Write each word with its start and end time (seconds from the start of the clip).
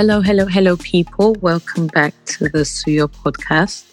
Hello, 0.00 0.22
hello, 0.22 0.46
hello, 0.46 0.78
people. 0.78 1.34
Welcome 1.42 1.86
back 1.88 2.14
to 2.24 2.48
the 2.48 2.60
Suya 2.60 3.06
podcast. 3.06 3.84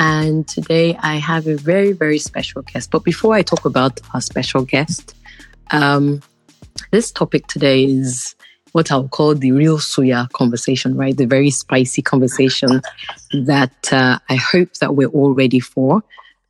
And 0.00 0.48
today 0.48 0.96
I 0.96 1.18
have 1.18 1.46
a 1.46 1.54
very, 1.54 1.92
very 1.92 2.18
special 2.18 2.62
guest. 2.62 2.90
But 2.90 3.04
before 3.04 3.32
I 3.32 3.42
talk 3.42 3.64
about 3.64 4.00
our 4.12 4.20
special 4.20 4.62
guest, 4.62 5.14
um, 5.70 6.20
this 6.90 7.12
topic 7.12 7.46
today 7.46 7.84
is 7.84 8.34
what 8.72 8.90
I'll 8.90 9.06
call 9.06 9.36
the 9.36 9.52
real 9.52 9.78
Suya 9.78 10.28
conversation, 10.32 10.96
right? 10.96 11.16
The 11.16 11.26
very 11.26 11.50
spicy 11.50 12.02
conversation 12.02 12.82
that 13.32 13.92
uh, 13.92 14.18
I 14.28 14.34
hope 14.34 14.72
that 14.80 14.96
we're 14.96 15.10
all 15.10 15.32
ready 15.32 15.60
for. 15.60 16.02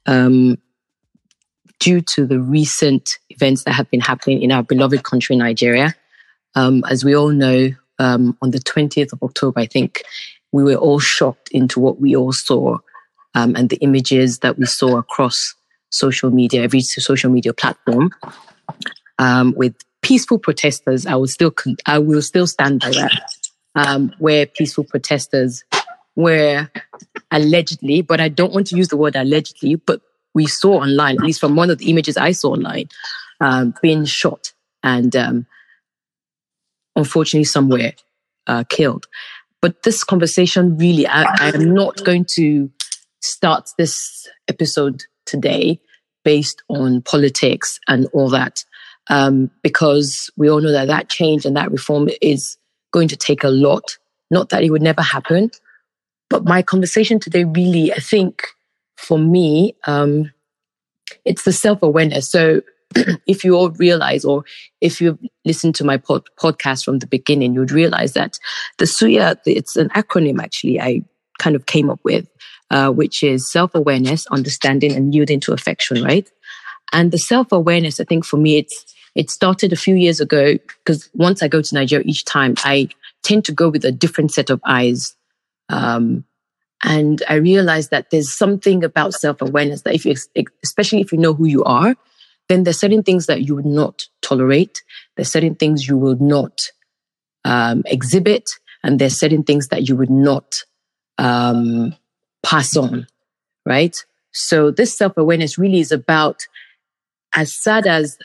Um, 0.06 0.56
due 1.80 2.01
to 2.01 2.24
the 2.24 2.40
recent 2.40 3.18
events 3.28 3.65
that 3.65 3.73
have 3.73 3.90
been 3.90 4.01
happening 4.01 4.40
in 4.40 4.52
our 4.52 4.62
beloved 4.62 5.02
country, 5.02 5.37
Nigeria. 5.37 5.95
Um, 6.54 6.82
as 6.88 7.04
we 7.04 7.15
all 7.15 7.28
know, 7.28 7.73
um, 7.98 8.36
on 8.42 8.50
the 8.50 8.59
20th 8.59 9.12
of 9.12 9.23
October, 9.23 9.60
I 9.60 9.66
think 9.66 10.02
we 10.52 10.62
were 10.62 10.77
all 10.77 10.98
shocked 10.98 11.48
into 11.50 11.80
what 11.80 12.00
we 12.00 12.16
all 12.16 12.32
saw 12.32 12.78
um, 13.34 13.54
and 13.56 13.68
the 13.68 13.77
images 13.77 14.38
that 14.41 14.59
we 14.59 14.66
saw 14.66 14.98
across 14.98 15.54
social 15.91 16.30
media, 16.30 16.62
every 16.62 16.80
social 16.80 17.30
media 17.30 17.52
platform, 17.52 18.10
um, 19.18 19.54
with 19.56 19.74
peaceful 20.02 20.38
protesters. 20.38 21.06
I 21.06 21.16
will 21.16 21.27
still, 21.27 21.54
I 21.87 21.98
will 21.98 22.23
still 22.23 22.46
stand 22.46 22.80
by 22.80 22.90
that. 22.90 23.23
Um, 23.74 24.15
where 24.18 24.46
peaceful 24.46 24.84
protesters 24.84 25.62
were 26.15 26.70
allegedly, 27.30 28.01
but 28.01 28.20
I 28.20 28.29
don't 28.29 28.54
want 28.54 28.68
to 28.68 28.76
use 28.76 28.88
the 28.88 28.96
word 28.96 29.16
allegedly, 29.16 29.74
but 29.74 30.01
we 30.35 30.46
saw 30.46 30.80
online, 30.80 31.16
at 31.16 31.24
least 31.24 31.40
from 31.40 31.57
one 31.57 31.68
of 31.70 31.79
the 31.79 31.90
images 31.90 32.16
I 32.16 32.32
saw 32.32 32.52
online, 32.52 32.88
um, 33.40 33.74
being 33.82 34.07
shot 34.07 34.52
and 34.82 35.15
um, 35.15 35.46
unfortunately 36.96 37.44
somewhere 37.44 37.92
uh, 38.46 38.64
killed. 38.68 39.06
But 39.62 39.82
this 39.82 40.04
conversation 40.04 40.76
really, 40.76 41.06
I, 41.06 41.24
I 41.38 41.48
am 41.54 41.72
not 41.74 42.04
going 42.04 42.26
to 42.30 42.70
start 43.20 43.70
this 43.78 44.28
episode 44.48 45.04
today 45.24 45.80
based 46.24 46.62
on 46.68 47.02
politics 47.02 47.80
and 47.88 48.06
all 48.12 48.28
that, 48.30 48.64
um, 49.08 49.50
because 49.62 50.30
we 50.36 50.50
all 50.50 50.60
know 50.60 50.72
that 50.72 50.88
that 50.88 51.08
change 51.08 51.44
and 51.44 51.56
that 51.56 51.70
reform 51.70 52.08
is 52.20 52.58
going 52.92 53.08
to 53.08 53.16
take 53.16 53.44
a 53.44 53.48
lot. 53.48 53.98
Not 54.30 54.48
that 54.48 54.64
it 54.64 54.70
would 54.70 54.82
never 54.82 55.02
happen, 55.02 55.50
but 56.28 56.44
my 56.44 56.62
conversation 56.62 57.20
today 57.20 57.44
really, 57.44 57.92
I 57.92 57.98
think, 57.98 58.48
for 58.96 59.18
me, 59.18 59.76
um, 59.84 60.32
it's 61.24 61.44
the 61.44 61.52
self 61.52 61.82
awareness. 61.82 62.28
So 62.28 62.62
if 63.26 63.44
you 63.44 63.54
all 63.54 63.70
realize, 63.70 64.25
or 64.25 64.44
if 64.80 65.00
you've 65.00 65.19
listened 65.44 65.75
to 65.76 65.84
my 65.84 65.97
pod- 65.97 66.28
podcast 66.38 66.84
from 66.84 66.98
the 66.98 67.06
beginning, 67.06 67.54
you'd 67.54 67.70
realize 67.70 68.12
that 68.14 68.38
the 68.78 68.84
SUYA, 68.84 69.36
it's 69.47 69.76
an 69.76 69.88
acronym 69.91 70.41
actually 70.41 70.80
I 70.80 71.02
kind 71.38 71.56
of 71.56 71.66
came 71.66 71.91
up 71.91 72.00
with, 72.02 72.28
uh, 72.70 72.91
which 72.91 73.22
is 73.22 73.50
self 73.50 73.74
awareness, 73.74 74.26
understanding, 74.28 74.92
and 74.92 75.14
yielding 75.14 75.41
to 75.41 75.52
affection, 75.52 76.02
right? 76.02 76.30
And 76.92 77.12
the 77.12 77.19
self 77.19 77.52
awareness, 77.52 78.00
I 78.00 78.04
think 78.04 78.24
for 78.24 78.36
me, 78.36 78.58
it's, 78.58 78.84
it 79.14 79.30
started 79.30 79.72
a 79.72 79.76
few 79.76 79.94
years 79.94 80.20
ago 80.20 80.58
because 80.84 81.08
once 81.14 81.42
I 81.42 81.48
go 81.48 81.62
to 81.62 81.74
Nigeria 81.74 82.04
each 82.06 82.24
time, 82.24 82.54
I 82.58 82.88
tend 83.22 83.44
to 83.47 83.52
go 83.52 83.69
with 83.69 83.84
a 83.84 83.92
different 83.92 84.32
set 84.32 84.50
of 84.50 84.60
eyes. 84.64 85.14
Um, 85.69 86.24
and 86.84 87.22
I 87.28 87.34
realized 87.34 87.91
that 87.91 88.10
there's 88.10 88.32
something 88.32 88.84
about 88.84 89.14
self 89.14 89.41
awareness 89.41 89.82
that 89.82 89.94
if 89.94 90.04
you, 90.04 90.14
especially 90.62 91.00
if 91.00 91.12
you 91.12 91.18
know 91.18 91.34
who 91.34 91.46
you 91.46 91.64
are, 91.64 91.96
then 92.48 92.62
there's 92.62 92.78
certain 92.80 93.02
things 93.02 93.26
that 93.26 93.42
you 93.42 93.54
would 93.56 93.66
not 93.66 94.06
tolerate. 94.22 94.82
There's 95.16 95.30
certain 95.30 95.54
things 95.54 95.88
you 95.88 95.96
will 95.98 96.16
not 96.20 96.60
um, 97.44 97.82
exhibit, 97.86 98.50
and 98.82 98.98
there's 98.98 99.18
certain 99.18 99.42
things 99.42 99.68
that 99.68 99.88
you 99.88 99.96
would 99.96 100.10
not 100.10 100.62
um, 101.18 101.94
pass 102.42 102.76
on, 102.76 103.06
right? 103.64 103.96
So 104.32 104.70
this 104.70 104.96
self 104.96 105.16
awareness 105.16 105.58
really 105.58 105.80
is 105.80 105.92
about 105.92 106.46
as 107.34 107.54
sad 107.54 107.86
as 107.86 108.18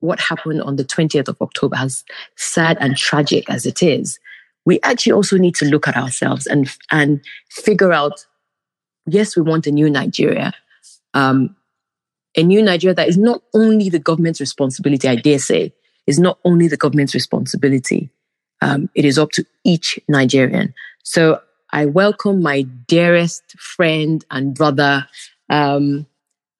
what 0.00 0.20
happened 0.20 0.62
on 0.62 0.76
the 0.76 0.84
20th 0.84 1.28
of 1.28 1.40
October, 1.40 1.76
as 1.76 2.04
sad 2.36 2.78
and 2.80 2.96
tragic 2.96 3.50
as 3.50 3.66
it 3.66 3.82
is, 3.82 4.18
we 4.64 4.78
actually 4.82 5.12
also 5.12 5.36
need 5.36 5.54
to 5.56 5.64
look 5.64 5.88
at 5.88 5.96
ourselves 5.96 6.46
and 6.46 6.68
and 6.90 7.20
figure 7.50 7.92
out. 7.92 8.26
Yes, 9.06 9.34
we 9.34 9.40
want 9.40 9.66
a 9.66 9.70
new 9.70 9.88
Nigeria, 9.88 10.52
um, 11.14 11.56
a 12.36 12.42
new 12.42 12.62
Nigeria 12.62 12.94
that 12.94 13.08
is 13.08 13.16
not 13.16 13.42
only 13.54 13.88
the 13.88 13.98
government's 13.98 14.40
responsibility, 14.40 15.08
I 15.08 15.16
dare 15.16 15.38
say, 15.38 15.72
is 16.06 16.18
not 16.18 16.38
only 16.44 16.68
the 16.68 16.76
government's 16.76 17.14
responsibility. 17.14 18.10
Um, 18.60 18.88
it 18.94 19.04
is 19.04 19.18
up 19.18 19.30
to 19.32 19.44
each 19.64 19.98
Nigerian. 20.08 20.74
So 21.02 21.40
I 21.70 21.86
welcome 21.86 22.42
my 22.42 22.62
dearest 22.62 23.42
friend 23.58 24.24
and 24.30 24.54
brother, 24.54 25.06
um, 25.50 26.06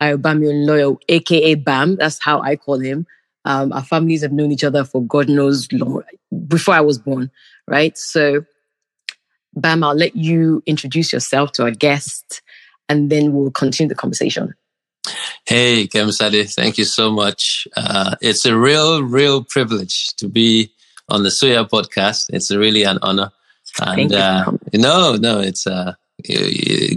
Ayobami 0.01 0.67
Loyal, 0.67 1.01
aka 1.09 1.55
Bam. 1.55 1.97
That's 1.97 2.23
how 2.23 2.41
I 2.41 2.56
call 2.56 2.79
him. 2.79 3.06
Um, 3.45 3.73
our 3.73 3.85
families 3.85 4.23
have 4.23 4.33
known 4.33 4.53
each 4.53 4.65
other 4.65 4.85
for 4.85 5.03
God 5.03 5.29
knows 5.29 5.73
long 5.73 6.03
before 6.47 6.75
I 6.75 6.81
was 6.81 6.99
born, 6.99 7.31
right? 7.67 7.97
So, 7.97 8.45
Bam, 9.55 9.83
I'll 9.83 9.95
let 9.95 10.15
you 10.15 10.62
introduce 10.67 11.12
yourself 11.12 11.53
to 11.53 11.65
our 11.65 11.71
guest, 11.71 12.43
and 12.89 13.11
then 13.11 13.33
we'll 13.33 13.50
continue 13.50 13.89
the 13.89 13.95
conversation. 13.95 14.55
Hey, 15.46 15.86
Kemsade, 15.86 16.52
thank 16.54 16.78
you 16.78 16.84
so 16.84 17.10
much. 17.10 17.66
Uh, 17.76 18.16
it's 18.20 18.44
a 18.44 18.56
real, 18.56 19.02
real 19.02 19.42
privilege 19.44 20.14
to 20.16 20.28
be 20.28 20.72
on 21.08 21.22
the 21.22 21.30
Suya 21.30 21.69
podcast. 21.69 22.26
It's 22.30 22.50
really 22.54 22.84
an 22.84 22.98
honor. 23.02 23.32
And, 23.80 24.12
uh, 24.12 24.50
no, 24.74 25.16
no, 25.16 25.41
it's, 25.41 25.66
uh, 25.66 25.94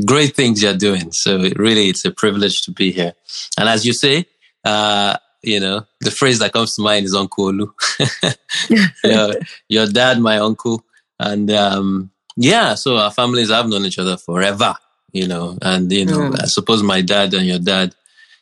great 0.05 0.35
things 0.35 0.63
you're 0.63 0.75
doing. 0.75 1.11
So 1.11 1.41
it 1.41 1.57
really, 1.57 1.89
it's 1.89 2.05
a 2.05 2.11
privilege 2.11 2.63
to 2.63 2.71
be 2.71 2.91
here. 2.91 3.13
And 3.57 3.69
as 3.69 3.85
you 3.85 3.93
say, 3.93 4.25
uh, 4.63 5.17
you 5.43 5.59
know, 5.59 5.85
the 6.01 6.11
phrase 6.11 6.39
that 6.39 6.53
comes 6.53 6.75
to 6.75 6.81
mind 6.81 7.05
is 7.05 7.15
Uncle 7.15 7.51
Olu. 7.51 8.35
your, 9.03 9.33
your 9.69 9.87
dad, 9.87 10.19
my 10.19 10.37
uncle. 10.37 10.83
And, 11.19 11.51
um, 11.51 12.11
yeah, 12.35 12.75
so 12.75 12.97
our 12.97 13.11
families 13.11 13.49
have 13.49 13.67
known 13.67 13.85
each 13.85 13.99
other 13.99 14.17
forever, 14.17 14.75
you 15.11 15.27
know, 15.27 15.57
and, 15.61 15.91
you 15.91 16.05
know, 16.05 16.17
mm. 16.17 16.41
I 16.41 16.45
suppose 16.45 16.81
my 16.81 17.01
dad 17.01 17.33
and 17.33 17.45
your 17.45 17.59
dad, 17.59 17.95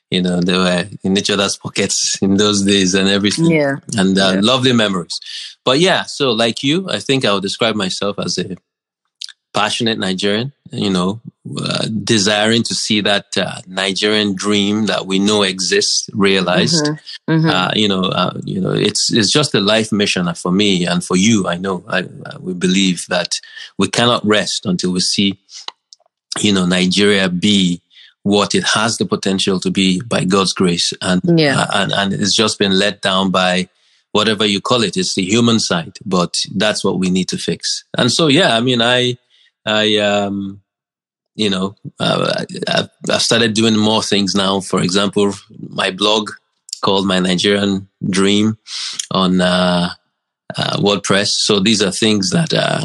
you 0.09 0.21
know, 0.21 0.41
they 0.41 0.57
were 0.57 0.85
in 1.03 1.17
each 1.17 1.29
other's 1.29 1.57
pockets 1.57 2.17
in 2.21 2.37
those 2.37 2.63
days 2.63 2.93
and 2.93 3.07
everything. 3.07 3.51
Yeah. 3.51 3.77
And 3.97 4.17
uh, 4.17 4.31
yeah. 4.35 4.39
lovely 4.41 4.73
memories. 4.73 5.19
But 5.63 5.79
yeah, 5.79 6.03
so 6.03 6.31
like 6.31 6.63
you, 6.63 6.89
I 6.89 6.99
think 6.99 7.25
I 7.25 7.33
would 7.33 7.43
describe 7.43 7.75
myself 7.75 8.17
as 8.19 8.37
a 8.37 8.55
passionate 9.53 9.97
Nigerian, 9.97 10.53
you 10.71 10.89
know, 10.89 11.21
uh, 11.57 11.87
desiring 12.03 12.63
to 12.63 12.75
see 12.75 13.01
that 13.01 13.37
uh, 13.37 13.61
Nigerian 13.67 14.35
dream 14.35 14.85
that 14.85 15.05
we 15.05 15.19
know 15.19 15.43
exists 15.43 16.09
realized. 16.13 16.85
Mm-hmm. 16.85 17.31
Mm-hmm. 17.31 17.49
Uh, 17.49 17.71
you 17.75 17.87
know, 17.87 18.03
uh, 18.03 18.39
you 18.43 18.61
know, 18.61 18.71
it's 18.71 19.11
it's 19.11 19.31
just 19.31 19.55
a 19.55 19.59
life 19.59 19.91
mission 19.91 20.31
for 20.35 20.51
me 20.51 20.85
and 20.85 21.03
for 21.03 21.17
you. 21.17 21.47
I 21.47 21.57
know, 21.57 21.83
I, 21.87 22.03
we 22.39 22.53
believe 22.53 23.05
that 23.09 23.39
we 23.77 23.89
cannot 23.89 24.25
rest 24.25 24.65
until 24.65 24.91
we 24.91 24.99
see, 24.99 25.39
you 26.39 26.53
know, 26.53 26.65
Nigeria 26.65 27.29
be 27.29 27.81
what 28.23 28.53
it 28.53 28.63
has 28.63 28.97
the 28.97 29.05
potential 29.05 29.59
to 29.59 29.71
be 29.71 30.01
by 30.01 30.23
God's 30.23 30.53
grace, 30.53 30.93
and 31.01 31.21
yeah. 31.39 31.61
uh, 31.61 31.67
and 31.73 31.91
and 31.93 32.13
it's 32.13 32.35
just 32.35 32.59
been 32.59 32.77
let 32.77 33.01
down 33.01 33.31
by 33.31 33.69
whatever 34.11 34.45
you 34.45 34.61
call 34.61 34.83
it. 34.83 34.97
It's 34.97 35.15
the 35.15 35.23
human 35.23 35.59
side, 35.59 35.97
but 36.05 36.43
that's 36.55 36.83
what 36.83 36.99
we 36.99 37.09
need 37.09 37.29
to 37.29 37.37
fix. 37.37 37.85
And 37.97 38.11
so, 38.11 38.27
yeah, 38.27 38.55
I 38.55 38.61
mean, 38.61 38.81
I 38.81 39.17
I 39.65 39.97
um 39.97 40.61
you 41.35 41.49
know 41.49 41.75
uh, 41.99 42.43
I've, 42.67 42.89
I've 43.09 43.21
started 43.21 43.53
doing 43.53 43.77
more 43.77 44.03
things 44.03 44.35
now. 44.35 44.59
For 44.59 44.81
example, 44.81 45.33
my 45.69 45.91
blog 45.91 46.31
called 46.81 47.05
My 47.05 47.19
Nigerian 47.19 47.87
Dream 48.09 48.57
on 49.11 49.41
uh, 49.41 49.89
uh, 50.57 50.77
WordPress. 50.77 51.27
So 51.27 51.59
these 51.59 51.81
are 51.81 51.91
things 51.91 52.31
that 52.31 52.53
uh, 52.53 52.81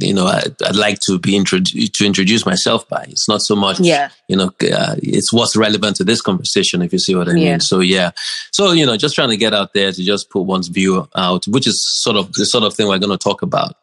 you 0.00 0.14
know 0.14 0.26
I, 0.26 0.42
would 0.60 0.76
like 0.76 1.00
to 1.00 1.18
be 1.18 1.36
introduced 1.36 1.94
to 1.94 2.06
introduce 2.06 2.46
myself 2.46 2.88
by. 2.88 3.06
It's 3.08 3.28
not 3.28 3.42
so 3.42 3.56
much, 3.56 3.80
yeah. 3.80 4.10
You 4.28 4.36
know, 4.36 4.52
uh, 4.72 4.96
it's 4.98 5.32
what's 5.32 5.56
relevant 5.56 5.96
to 5.96 6.04
this 6.04 6.20
conversation, 6.20 6.82
if 6.82 6.92
you 6.92 6.98
see 6.98 7.14
what 7.14 7.28
I 7.28 7.32
yeah. 7.32 7.50
mean. 7.50 7.60
So 7.60 7.80
yeah, 7.80 8.12
so 8.52 8.72
you 8.72 8.86
know, 8.86 8.96
just 8.96 9.14
trying 9.14 9.30
to 9.30 9.36
get 9.36 9.52
out 9.54 9.74
there 9.74 9.90
to 9.92 10.02
just 10.02 10.30
put 10.30 10.42
one's 10.42 10.68
view 10.68 11.08
out, 11.16 11.46
which 11.48 11.66
is 11.66 11.84
sort 12.02 12.16
of 12.16 12.32
the 12.34 12.46
sort 12.46 12.64
of 12.64 12.74
thing 12.74 12.86
we're 12.86 12.98
going 12.98 13.16
to 13.16 13.22
talk 13.22 13.42
about, 13.42 13.74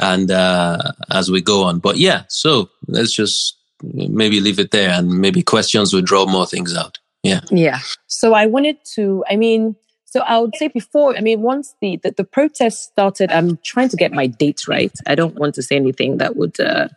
and 0.00 0.30
uh, 0.30 0.92
as 1.10 1.30
we 1.30 1.40
go 1.40 1.64
on. 1.64 1.80
But 1.80 1.96
yeah, 1.96 2.24
so 2.28 2.70
let's 2.86 3.12
just 3.12 3.56
maybe 3.82 4.40
leave 4.40 4.60
it 4.60 4.70
there, 4.70 4.90
and 4.90 5.20
maybe 5.20 5.42
questions 5.42 5.92
will 5.92 6.02
draw 6.02 6.26
more 6.26 6.46
things 6.46 6.76
out. 6.76 6.98
Yeah, 7.24 7.40
yeah. 7.50 7.80
So 8.06 8.34
I 8.34 8.46
wanted 8.46 8.78
to, 8.94 9.24
I 9.28 9.36
mean 9.36 9.76
so 10.12 10.20
I 10.20 10.38
would 10.38 10.54
say 10.56 10.68
before, 10.68 11.16
I 11.16 11.22
mean, 11.22 11.40
once 11.40 11.74
the, 11.80 11.96
the, 12.02 12.10
the 12.10 12.24
protest 12.24 12.82
started, 12.82 13.32
I'm 13.32 13.56
trying 13.64 13.88
to 13.88 13.96
get 13.96 14.12
my 14.12 14.26
dates 14.26 14.68
right. 14.68 14.92
I 15.06 15.14
don't 15.14 15.36
want 15.36 15.54
to 15.54 15.62
say 15.62 15.74
anything 15.74 16.18
that 16.18 16.36
would 16.36 16.60
uh, 16.60 16.88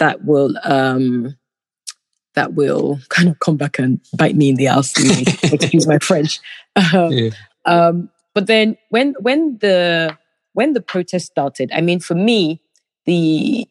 that 0.00 0.24
will 0.24 0.52
um, 0.64 1.36
that 2.34 2.54
will 2.54 2.98
kind 3.10 3.28
of 3.28 3.38
come 3.38 3.56
back 3.56 3.78
and 3.78 4.00
bite 4.18 4.34
me 4.34 4.48
in 4.48 4.56
the 4.56 4.66
ass. 4.66 4.92
excuse 5.52 5.86
my 5.86 6.00
French. 6.00 6.40
Um, 6.74 7.12
yeah. 7.12 7.30
um, 7.64 8.10
but 8.34 8.48
then 8.48 8.76
when 8.88 9.14
when 9.20 9.58
the 9.58 10.18
when 10.52 10.72
the 10.72 10.82
protest 10.82 11.26
started, 11.26 11.70
I 11.72 11.80
mean, 11.80 12.00
for 12.00 12.16
me, 12.16 12.60
the 13.04 13.68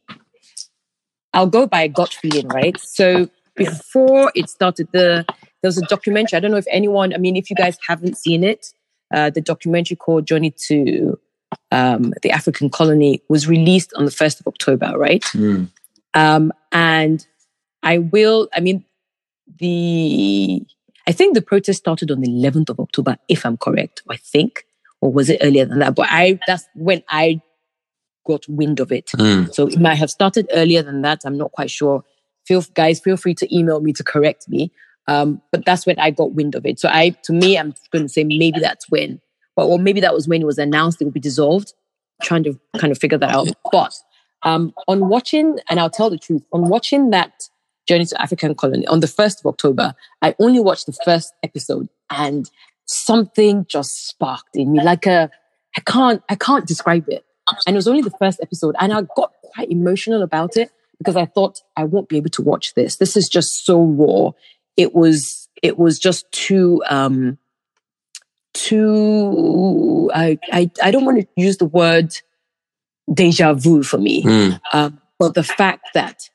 I'll 1.34 1.48
go 1.48 1.68
by 1.68 1.90
gut 1.90 2.14
feeling, 2.14 2.48
right? 2.48 2.80
So 2.80 3.30
before 3.58 4.32
it 4.34 4.50
started, 4.50 4.88
the 4.94 5.26
there 5.62 5.70
was 5.70 5.78
a 5.78 5.86
documentary. 5.86 6.38
I 6.38 6.40
don't 6.40 6.52
know 6.52 6.58
if 6.58 6.66
anyone, 6.70 7.14
I 7.14 7.18
mean, 7.18 7.36
if 7.36 7.50
you 7.50 7.56
guys 7.56 7.78
haven't 7.88 8.18
seen 8.18 8.44
it, 8.44 8.74
uh, 9.14 9.30
the 9.30 9.42
documentary 9.42 9.98
called 9.98 10.26
Journey 10.26 10.52
to 10.68 11.20
um, 11.72 12.14
the 12.22 12.32
African 12.32 12.70
Colony 12.70 13.22
was 13.30 13.48
released 13.48 13.94
on 13.96 14.06
the 14.06 14.12
1st 14.12 14.40
of 14.42 14.48
October, 14.48 14.94
right? 14.98 15.24
Mm. 15.34 15.70
Um, 16.14 16.52
and 16.72 17.26
I 17.84 18.00
will, 18.00 18.50
I 18.54 18.60
mean, 18.60 18.86
the, 19.60 20.66
I 21.08 21.12
think 21.12 21.36
the 21.36 21.42
protest 21.42 21.80
started 21.80 22.12
on 22.12 22.22
the 22.22 22.30
11th 22.30 22.70
of 22.70 22.80
October, 22.80 23.18
if 23.28 23.46
I'm 23.46 23.58
correct, 23.58 24.02
I 24.10 24.18
think, 24.18 24.66
or 25.02 25.12
was 25.12 25.30
it 25.30 25.40
earlier 25.42 25.66
than 25.66 25.80
that? 25.80 25.96
But 25.96 26.08
I, 26.10 26.40
that's 26.48 26.66
when 26.76 27.04
I 27.10 27.42
got 28.26 28.48
wind 28.48 28.80
of 28.80 28.92
it. 28.92 29.08
Mm. 29.08 29.54
So 29.54 29.68
it 29.68 29.80
might 29.80 29.96
have 29.96 30.10
started 30.10 30.48
earlier 30.54 30.84
than 30.84 31.02
that. 31.02 31.22
I'm 31.26 31.38
not 31.38 31.52
quite 31.52 31.72
sure. 31.72 32.04
Feel, 32.46 32.62
guys, 32.74 33.00
feel 33.00 33.18
free 33.18 33.34
to 33.36 33.56
email 33.56 33.82
me 33.82 33.94
to 33.94 34.04
correct 34.04 34.48
me. 34.48 34.72
Um, 35.12 35.42
but 35.52 35.66
that's 35.66 35.86
when 35.86 36.00
I 36.00 36.12
got 36.12 36.34
wind 36.34 36.56
of 36.56 36.66
it. 36.66 36.80
So 36.80 36.90
I, 36.90 37.10
to 37.24 37.34
me, 37.34 37.58
I'm 37.58 37.74
going 37.92 38.06
to 38.06 38.10
say 38.10 38.24
maybe 38.24 38.60
that's 38.60 38.90
when, 38.90 39.20
but 39.56 39.66
or 39.66 39.78
maybe 39.78 40.00
that 40.02 40.14
was 40.14 40.28
when 40.28 40.42
it 40.42 40.46
was 40.46 40.58
announced 40.58 41.02
it 41.02 41.06
would 41.06 41.14
be 41.14 41.20
dissolved. 41.20 41.74
Trying 42.24 42.44
to 42.44 42.60
kind 42.78 42.92
of 42.92 43.00
figure 43.00 43.18
that 43.18 43.32
out. 43.32 43.48
But 43.72 43.94
um, 44.44 44.74
on 44.88 45.10
watching, 45.10 45.58
and 45.70 45.80
I'll 45.80 45.90
tell 45.90 46.12
the 46.12 46.20
truth, 46.20 46.44
on 46.54 46.70
watching 46.70 47.10
that 47.10 47.50
Journey 47.88 48.06
to 48.06 48.22
African 48.22 48.54
Colony 48.54 48.86
on 48.88 49.00
the 49.00 49.08
first 49.08 49.40
of 49.40 49.48
October, 49.48 49.96
I 50.22 50.36
only 50.40 50.60
watched 50.60 50.86
the 50.86 50.98
first 51.04 51.34
episode, 51.42 51.90
and 52.12 52.50
something 52.86 53.66
just 53.68 54.08
sparked 54.08 54.56
in 54.56 54.72
me, 54.72 54.84
like 54.84 55.08
a 55.08 55.32
I 55.76 55.82
can't 55.82 56.22
I 56.30 56.36
can't 56.36 56.68
describe 56.68 57.06
it. 57.10 57.26
And 57.66 57.76
it 57.76 57.78
was 57.78 57.88
only 57.88 58.04
the 58.04 58.12
first 58.20 58.40
episode, 58.42 58.76
and 58.80 58.94
I 58.94 59.02
got 59.16 59.34
quite 59.54 59.72
emotional 59.72 60.22
about 60.22 60.58
it 60.58 60.70
because 61.00 61.16
I 61.16 61.26
thought 61.26 61.62
I 61.76 61.86
won't 61.86 62.08
be 62.08 62.18
able 62.18 62.30
to 62.30 62.44
watch 62.44 62.76
this. 62.76 62.98
This 62.98 63.18
is 63.18 63.28
just 63.28 63.66
so 63.66 63.82
raw 63.82 64.32
it 64.82 64.94
was 64.96 65.48
it 65.62 65.78
was 65.78 66.00
just 66.00 66.32
too 66.32 66.82
um 66.90 67.38
too 68.54 70.10
I 70.14 70.40
I, 70.52 70.72
I 70.84 70.92
don't 70.92 71.06
want 71.06 71.22
to 71.22 71.28
use 71.36 71.58
the 71.58 71.66
word 71.66 72.14
deja 73.14 73.54
vu 73.54 73.84
for 73.84 73.98
me. 73.98 74.24
Mm. 74.24 74.60
Um, 74.74 75.02
but 75.20 75.36
the 75.36 75.44
fact 75.44 75.90
that 75.94 76.30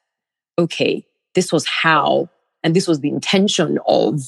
okay, 0.59 1.07
this 1.35 1.53
was 1.53 1.67
how 1.67 2.29
and 2.63 2.75
this 2.75 2.89
was 2.89 3.01
the 3.01 3.11
intention 3.11 3.79
of 3.87 4.21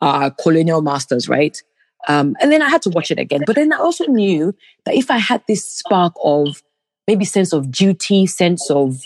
our 0.00 0.30
colonial 0.30 0.82
masters, 0.82 1.28
right? 1.28 1.60
Um, 2.06 2.36
and 2.40 2.52
then 2.52 2.62
I 2.62 2.68
had 2.68 2.82
to 2.82 2.90
watch 2.90 3.10
it 3.10 3.18
again. 3.18 3.42
But 3.46 3.56
then 3.56 3.72
I 3.72 3.78
also 3.78 4.04
knew 4.06 4.54
that 4.84 4.94
if 4.94 5.10
I 5.10 5.18
had 5.18 5.42
this 5.48 5.70
spark 5.70 6.14
of 6.22 6.62
maybe 7.06 7.24
sense 7.24 7.52
of 7.52 7.70
duty, 7.70 8.26
sense 8.26 8.70
of 8.70 9.02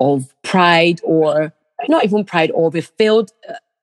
of 0.00 0.34
pride, 0.42 1.00
or 1.04 1.52
not 1.88 2.04
even 2.04 2.24
pride, 2.24 2.50
or 2.52 2.70
a 2.74 2.80
failed 2.80 3.30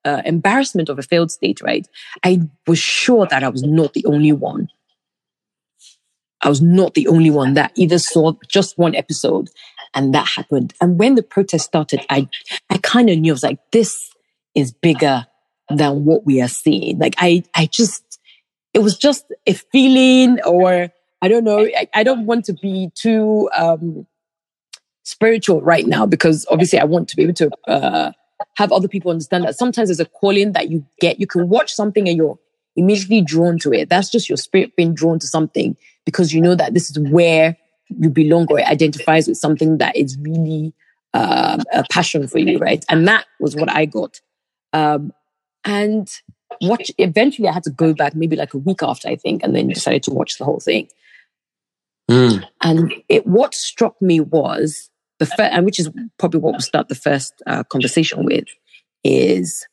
uh, 0.05 0.21
embarrassment 0.25 0.89
of 0.89 0.99
a 0.99 1.03
failed 1.03 1.31
state, 1.31 1.61
right? 1.61 1.87
I 2.23 2.41
was 2.67 2.79
sure 2.79 3.25
that 3.27 3.43
I 3.43 3.49
was 3.49 3.63
not 3.63 3.93
the 3.93 4.05
only 4.05 4.31
one. 4.31 4.69
I 6.41 6.49
was 6.49 6.61
not 6.61 6.93
the 6.93 7.07
only 7.07 7.29
one 7.29 7.53
that 7.55 7.73
either 7.75 7.99
saw 7.99 8.33
just 8.47 8.77
one 8.77 8.95
episode 8.95 9.49
and 9.93 10.13
that 10.13 10.27
happened. 10.27 10.73
And 10.79 10.97
when 10.97 11.15
the 11.15 11.23
protest 11.23 11.65
started, 11.65 12.05
I, 12.09 12.29
I 12.69 12.77
kind 12.77 13.09
of 13.09 13.19
knew 13.19 13.31
I 13.31 13.33
was 13.33 13.43
like, 13.43 13.59
this 13.71 14.11
is 14.55 14.71
bigger 14.71 15.27
than 15.69 16.05
what 16.05 16.25
we 16.25 16.41
are 16.41 16.47
seeing. 16.47 16.97
Like 16.97 17.15
I, 17.17 17.43
I 17.55 17.65
just, 17.65 18.19
it 18.73 18.79
was 18.79 18.97
just 18.97 19.25
a 19.45 19.53
feeling 19.53 20.39
or 20.45 20.89
I 21.21 21.27
don't 21.27 21.43
know. 21.43 21.59
I, 21.59 21.87
I 21.93 22.03
don't 22.03 22.25
want 22.25 22.45
to 22.45 22.53
be 22.53 22.89
too, 22.95 23.49
um, 23.55 24.07
spiritual 25.03 25.61
right 25.61 25.85
now 25.85 26.05
because 26.05 26.45
obviously 26.49 26.79
I 26.79 26.85
want 26.85 27.09
to 27.09 27.15
be 27.15 27.23
able 27.23 27.33
to, 27.33 27.51
uh, 27.67 28.11
have 28.55 28.71
other 28.71 28.87
people 28.87 29.11
understand 29.11 29.43
that 29.43 29.57
sometimes 29.57 29.89
there's 29.89 29.99
a 29.99 30.05
calling 30.05 30.53
that 30.53 30.69
you 30.69 30.85
get. 30.99 31.19
You 31.19 31.27
can 31.27 31.49
watch 31.49 31.73
something 31.73 32.07
and 32.07 32.17
you're 32.17 32.39
immediately 32.75 33.21
drawn 33.21 33.59
to 33.59 33.73
it. 33.73 33.89
That's 33.89 34.09
just 34.09 34.29
your 34.29 34.37
spirit 34.37 34.75
being 34.75 34.93
drawn 34.93 35.19
to 35.19 35.27
something 35.27 35.75
because 36.05 36.33
you 36.33 36.41
know 36.41 36.55
that 36.55 36.73
this 36.73 36.89
is 36.89 36.99
where 36.99 37.57
you 37.89 38.09
belong 38.09 38.47
or 38.49 38.59
it 38.59 38.67
identifies 38.67 39.27
with 39.27 39.37
something 39.37 39.77
that 39.79 39.95
is 39.95 40.17
really 40.21 40.73
um, 41.13 41.61
a 41.73 41.83
passion 41.91 42.27
for 42.27 42.39
you, 42.39 42.57
right? 42.57 42.83
And 42.89 43.07
that 43.07 43.25
was 43.39 43.55
what 43.55 43.69
I 43.69 43.85
got. 43.85 44.21
Um, 44.73 45.11
and 45.65 46.09
watch. 46.61 46.91
Eventually, 46.97 47.47
I 47.47 47.53
had 47.53 47.63
to 47.63 47.71
go 47.71 47.93
back, 47.93 48.15
maybe 48.15 48.35
like 48.35 48.53
a 48.53 48.59
week 48.59 48.83
after, 48.83 49.07
I 49.07 49.15
think, 49.15 49.43
and 49.43 49.55
then 49.55 49.67
decided 49.67 50.03
to 50.03 50.11
watch 50.11 50.37
the 50.37 50.45
whole 50.45 50.59
thing. 50.59 50.87
Mm. 52.09 52.43
And 52.61 52.93
it, 53.07 53.27
what 53.27 53.53
struck 53.53 54.01
me 54.01 54.19
was 54.19 54.88
the 55.19 55.25
first, 55.25 55.51
and 55.51 55.65
which 55.65 55.79
is 55.79 55.89
probably 56.17 56.39
what 56.39 56.53
we'll 56.53 56.61
start 56.61 56.87
the 56.87 56.95
first 56.95 57.41
uh, 57.45 57.63
conversation 57.63 58.25
with, 58.25 58.45
is 59.03 59.67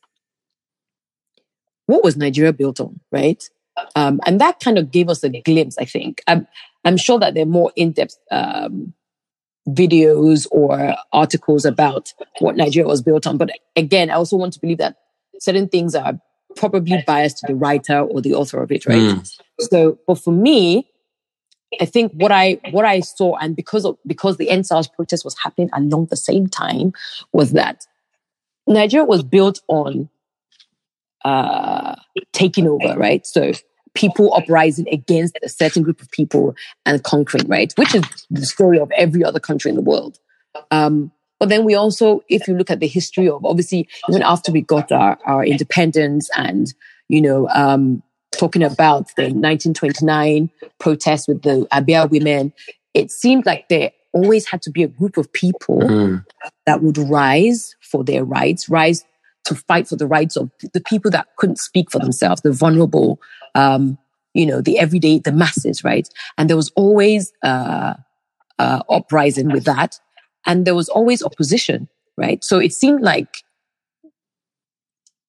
what 1.87 2.03
was 2.03 2.17
Nigeria 2.17 2.53
built 2.53 2.79
on, 2.79 2.99
right? 3.11 3.43
Um, 3.95 4.19
and 4.25 4.39
that 4.41 4.59
kind 4.59 4.77
of 4.77 4.91
gave 4.91 5.09
us 5.09 5.23
a 5.23 5.29
glimpse, 5.29 5.77
I 5.77 5.85
think. 5.85 6.21
I'm, 6.27 6.47
I'm 6.83 6.97
sure 6.97 7.19
that 7.19 7.33
there 7.33 7.43
are 7.43 7.47
more 7.47 7.71
in 7.75 7.91
depth 7.91 8.17
um, 8.31 8.93
videos 9.67 10.47
or 10.51 10.95
articles 11.13 11.65
about 11.65 12.13
what 12.39 12.55
Nigeria 12.55 12.87
was 12.87 13.01
built 13.01 13.27
on. 13.27 13.37
But 13.37 13.51
again, 13.75 14.09
I 14.09 14.13
also 14.13 14.37
want 14.37 14.53
to 14.53 14.59
believe 14.59 14.79
that 14.79 14.97
certain 15.39 15.67
things 15.67 15.95
are 15.95 16.19
probably 16.55 17.03
biased 17.05 17.37
to 17.39 17.47
the 17.47 17.55
writer 17.55 17.99
or 17.99 18.21
the 18.21 18.33
author 18.33 18.61
of 18.61 18.71
it, 18.71 18.85
right? 18.85 18.97
Mm. 18.97 19.37
So, 19.59 19.99
but 20.07 20.15
for 20.15 20.31
me, 20.31 20.89
I 21.81 21.85
think 21.85 22.13
what 22.13 22.31
I 22.31 22.59
what 22.71 22.85
I 22.85 23.01
saw, 23.01 23.35
and 23.37 23.55
because 23.55 23.85
of 23.85 23.97
because 24.05 24.37
the 24.37 24.47
EndSARS 24.47 24.93
protest 24.93 25.25
was 25.25 25.37
happening 25.37 25.69
along 25.73 26.07
the 26.07 26.17
same 26.17 26.47
time, 26.47 26.93
was 27.33 27.51
that 27.51 27.85
Nigeria 28.67 29.05
was 29.05 29.23
built 29.23 29.61
on 29.67 30.09
uh, 31.25 31.95
taking 32.31 32.67
over, 32.67 32.97
right? 32.97 33.25
So 33.25 33.51
people 33.93 34.33
uprising 34.35 34.87
against 34.91 35.37
a 35.43 35.49
certain 35.49 35.83
group 35.83 36.01
of 36.01 36.09
people 36.11 36.55
and 36.85 37.03
conquering, 37.03 37.47
right? 37.47 37.73
Which 37.77 37.95
is 37.95 38.03
the 38.29 38.45
story 38.45 38.79
of 38.79 38.91
every 38.91 39.23
other 39.23 39.39
country 39.39 39.69
in 39.69 39.75
the 39.75 39.81
world. 39.81 40.19
Um, 40.71 41.11
but 41.39 41.49
then 41.49 41.65
we 41.65 41.75
also, 41.75 42.23
if 42.29 42.47
you 42.47 42.55
look 42.55 42.71
at 42.71 42.79
the 42.79 42.87
history 42.87 43.27
of 43.27 43.43
obviously, 43.45 43.87
even 44.09 44.21
after 44.21 44.51
we 44.51 44.61
got 44.61 44.91
our, 44.91 45.17
our 45.25 45.43
independence 45.45 46.29
and, 46.35 46.73
you 47.09 47.21
know, 47.21 47.47
um, 47.49 48.03
talking 48.31 48.63
about 48.63 49.07
the 49.15 49.23
1929 49.23 50.49
protest 50.79 51.27
with 51.27 51.41
the 51.43 51.67
Aba 51.71 52.07
women, 52.07 52.53
it 52.93 53.11
seemed 53.11 53.45
like 53.45 53.69
there 53.69 53.91
always 54.13 54.47
had 54.47 54.61
to 54.63 54.71
be 54.71 54.83
a 54.83 54.87
group 54.87 55.17
of 55.17 55.31
people 55.33 55.79
mm. 55.79 56.25
that 56.65 56.81
would 56.81 56.97
rise 56.97 57.75
for 57.81 58.03
their 58.03 58.23
rights, 58.23 58.69
rise 58.69 59.03
to 59.45 59.55
fight 59.55 59.87
for 59.87 59.95
the 59.95 60.07
rights 60.07 60.35
of 60.35 60.51
the 60.73 60.81
people 60.81 61.11
that 61.11 61.27
couldn't 61.37 61.57
speak 61.57 61.91
for 61.91 61.99
themselves, 61.99 62.41
the 62.41 62.51
vulnerable, 62.51 63.19
um, 63.55 63.97
you 64.33 64.45
know, 64.45 64.61
the 64.61 64.77
everyday, 64.77 65.19
the 65.19 65.31
masses, 65.31 65.83
right? 65.83 66.09
And 66.37 66.49
there 66.49 66.57
was 66.57 66.71
always 66.75 67.31
uh, 67.43 67.93
uh, 68.59 68.81
uprising 68.89 69.51
with 69.51 69.63
that, 69.65 69.99
and 70.45 70.65
there 70.65 70.75
was 70.75 70.89
always 70.89 71.23
opposition, 71.23 71.87
right? 72.17 72.43
So 72.43 72.59
it 72.59 72.73
seemed 72.73 73.01
like 73.01 73.43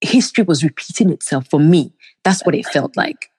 history 0.00 0.44
was 0.44 0.62
repeating 0.62 1.10
itself 1.10 1.48
for 1.48 1.60
me. 1.60 1.92
That's 2.24 2.44
what 2.44 2.54
it 2.54 2.66
felt 2.66 2.96
like. 2.96 3.30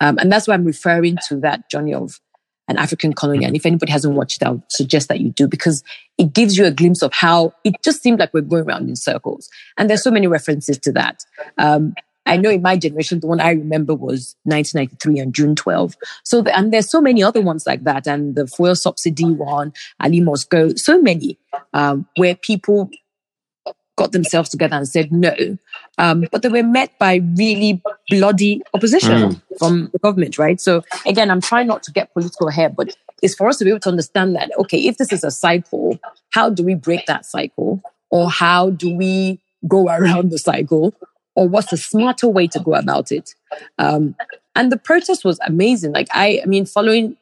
Um, 0.00 0.18
and 0.18 0.32
that's 0.32 0.48
why 0.48 0.54
I'm 0.54 0.64
referring 0.64 1.18
to 1.28 1.36
that 1.40 1.70
journey 1.70 1.94
of 1.94 2.20
an 2.68 2.78
African 2.78 3.12
colony. 3.12 3.44
And 3.44 3.56
if 3.56 3.66
anybody 3.66 3.92
hasn't 3.92 4.14
watched 4.14 4.40
it, 4.40 4.46
I 4.46 4.50
would 4.50 4.62
suggest 4.68 5.08
that 5.08 5.20
you 5.20 5.30
do 5.30 5.46
because 5.48 5.82
it 6.18 6.32
gives 6.32 6.56
you 6.56 6.64
a 6.64 6.70
glimpse 6.70 7.02
of 7.02 7.12
how 7.12 7.52
it 7.64 7.74
just 7.82 8.02
seemed 8.02 8.20
like 8.20 8.32
we're 8.32 8.42
going 8.42 8.64
around 8.64 8.88
in 8.88 8.96
circles. 8.96 9.50
And 9.76 9.90
there's 9.90 10.02
so 10.02 10.10
many 10.10 10.28
references 10.28 10.78
to 10.78 10.92
that. 10.92 11.24
Um, 11.58 11.94
I 12.26 12.36
know 12.36 12.50
in 12.50 12.62
my 12.62 12.76
generation, 12.76 13.18
the 13.18 13.26
one 13.26 13.40
I 13.40 13.50
remember 13.50 13.94
was 13.94 14.36
1993 14.44 15.20
on 15.20 15.32
June 15.32 15.56
12. 15.56 15.96
So, 16.22 16.42
the, 16.42 16.56
and 16.56 16.72
there's 16.72 16.90
so 16.90 17.00
many 17.00 17.22
other 17.22 17.40
ones 17.40 17.66
like 17.66 17.82
that. 17.84 18.06
And 18.06 18.36
the 18.36 18.46
fuel 18.46 18.76
subsidy 18.76 19.24
one, 19.24 19.72
Ali 19.98 20.24
Go, 20.48 20.74
so 20.76 21.02
many, 21.02 21.38
um, 21.72 22.06
where 22.16 22.36
people 22.36 22.88
got 24.00 24.12
themselves 24.12 24.48
together 24.48 24.76
and 24.76 24.88
said 24.88 25.12
no. 25.12 25.34
Um, 25.98 26.24
but 26.32 26.40
they 26.40 26.48
were 26.48 26.62
met 26.62 26.98
by 26.98 27.16
really 27.36 27.82
bloody 28.08 28.62
opposition 28.72 29.18
mm. 29.32 29.40
from 29.58 29.90
the 29.92 29.98
government, 29.98 30.38
right? 30.38 30.58
So 30.58 30.82
again, 31.04 31.30
I'm 31.30 31.42
trying 31.42 31.66
not 31.66 31.82
to 31.82 31.92
get 31.92 32.12
political 32.14 32.48
here, 32.48 32.70
but 32.70 32.96
it's 33.22 33.34
for 33.34 33.46
us 33.46 33.58
to 33.58 33.64
be 33.64 33.70
able 33.70 33.80
to 33.80 33.90
understand 33.90 34.34
that, 34.36 34.50
okay, 34.58 34.78
if 34.78 34.96
this 34.96 35.12
is 35.12 35.22
a 35.22 35.30
cycle, 35.30 35.98
how 36.30 36.48
do 36.48 36.64
we 36.64 36.74
break 36.74 37.04
that 37.06 37.26
cycle? 37.26 37.82
Or 38.08 38.30
how 38.30 38.70
do 38.70 38.96
we 38.96 39.38
go 39.68 39.88
around 39.98 40.30
the 40.30 40.38
cycle? 40.38 40.94
Or 41.34 41.46
what's 41.46 41.72
a 41.72 41.76
smarter 41.76 42.28
way 42.28 42.46
to 42.48 42.58
go 42.58 42.74
about 42.74 43.12
it? 43.12 43.34
Um, 43.78 44.14
and 44.56 44.72
the 44.72 44.78
protest 44.78 45.26
was 45.26 45.38
amazing. 45.46 45.92
Like 45.92 46.08
I, 46.12 46.40
I 46.42 46.46
mean, 46.46 46.64
following 46.64 47.18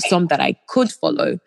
some 0.00 0.28
that 0.28 0.40
I 0.40 0.56
could 0.66 0.90
follow, 0.90 1.38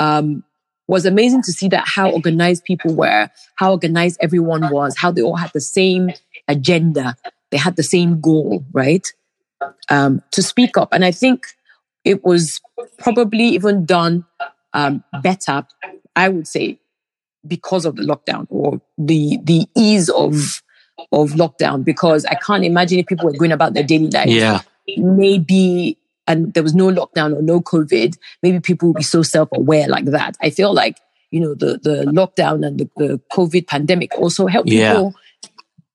um, 0.00 0.42
was 0.88 1.04
amazing 1.04 1.42
to 1.42 1.52
see 1.52 1.68
that 1.68 1.84
how 1.86 2.10
organized 2.10 2.64
people 2.64 2.94
were, 2.94 3.28
how 3.56 3.72
organized 3.72 4.18
everyone 4.20 4.70
was, 4.70 4.96
how 4.96 5.10
they 5.10 5.22
all 5.22 5.36
had 5.36 5.50
the 5.52 5.60
same 5.60 6.10
agenda, 6.48 7.16
they 7.50 7.56
had 7.56 7.76
the 7.76 7.82
same 7.82 8.20
goal, 8.20 8.64
right? 8.72 9.06
Um, 9.88 10.22
to 10.32 10.42
speak 10.42 10.76
up. 10.76 10.92
And 10.92 11.04
I 11.04 11.10
think 11.10 11.46
it 12.04 12.24
was 12.24 12.60
probably 12.98 13.44
even 13.44 13.84
done 13.84 14.24
um, 14.72 15.02
better, 15.22 15.66
I 16.14 16.28
would 16.28 16.46
say, 16.46 16.78
because 17.46 17.84
of 17.84 17.96
the 17.96 18.02
lockdown 18.02 18.46
or 18.50 18.80
the 18.98 19.38
the 19.42 19.66
ease 19.76 20.08
of 20.08 20.62
of 21.12 21.30
lockdown. 21.32 21.84
Because 21.84 22.24
I 22.26 22.34
can't 22.34 22.64
imagine 22.64 22.98
if 22.98 23.06
people 23.06 23.26
were 23.26 23.36
going 23.36 23.52
about 23.52 23.74
their 23.74 23.82
daily 23.82 24.08
life. 24.08 24.28
Yeah, 24.28 24.60
maybe 24.96 25.98
and 26.26 26.52
there 26.54 26.62
was 26.62 26.74
no 26.74 26.88
lockdown 26.88 27.36
or 27.36 27.42
no 27.42 27.60
COVID, 27.60 28.16
maybe 28.42 28.60
people 28.60 28.88
would 28.88 28.96
be 28.96 29.02
so 29.02 29.22
self 29.22 29.48
aware 29.52 29.88
like 29.88 30.06
that. 30.06 30.36
I 30.42 30.50
feel 30.50 30.72
like 30.74 30.98
you 31.30 31.40
know 31.40 31.54
the 31.54 31.78
the 31.78 32.04
lockdown 32.06 32.66
and 32.66 32.80
the, 32.80 32.90
the 32.96 33.20
COVID 33.32 33.66
pandemic 33.66 34.12
also 34.18 34.46
helped 34.46 34.68
yeah. 34.68 34.92
people 34.92 35.14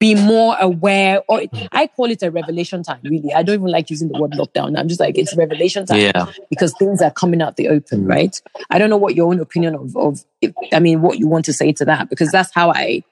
be 0.02 0.16
more 0.16 0.58
aware 0.60 1.22
or 1.30 1.44
i 1.74 1.86
call 1.86 2.10
it 2.10 2.24
a 2.24 2.32
revelation 2.32 2.82
time 2.82 3.00
really 3.04 3.32
i 3.36 3.44
don't 3.44 3.54
even 3.54 3.68
like 3.68 3.88
using 3.92 4.08
the 4.08 4.20
word 4.20 4.32
lockdown 4.32 4.78
i'm 4.78 4.88
just 4.88 5.00
like 5.00 5.16
it's 5.16 5.38
revelation 5.38 5.86
time 5.86 6.00
yeah. 6.00 6.26
because 6.50 6.74
things 6.80 7.04
are 7.04 7.12
coming 7.12 7.40
out 7.40 7.56
the 7.56 7.68
open 7.70 8.06
mm. 8.06 8.10
right 8.10 8.42
i 8.72 8.80
don't 8.80 8.90
know 8.90 8.98
what 8.98 9.14
your 9.14 9.32
own 9.32 9.40
opinion 9.40 9.76
of 9.76 9.96
of 9.96 10.26
if, 10.42 10.52
i 10.74 10.80
mean 10.80 11.04
what 11.04 11.20
you 11.20 11.28
want 11.28 11.46
to 11.46 11.54
say 11.54 11.72
to 11.72 11.86
that 11.86 12.10
because 12.10 12.32
that's 12.32 12.52
how 12.52 12.72
i 12.72 13.04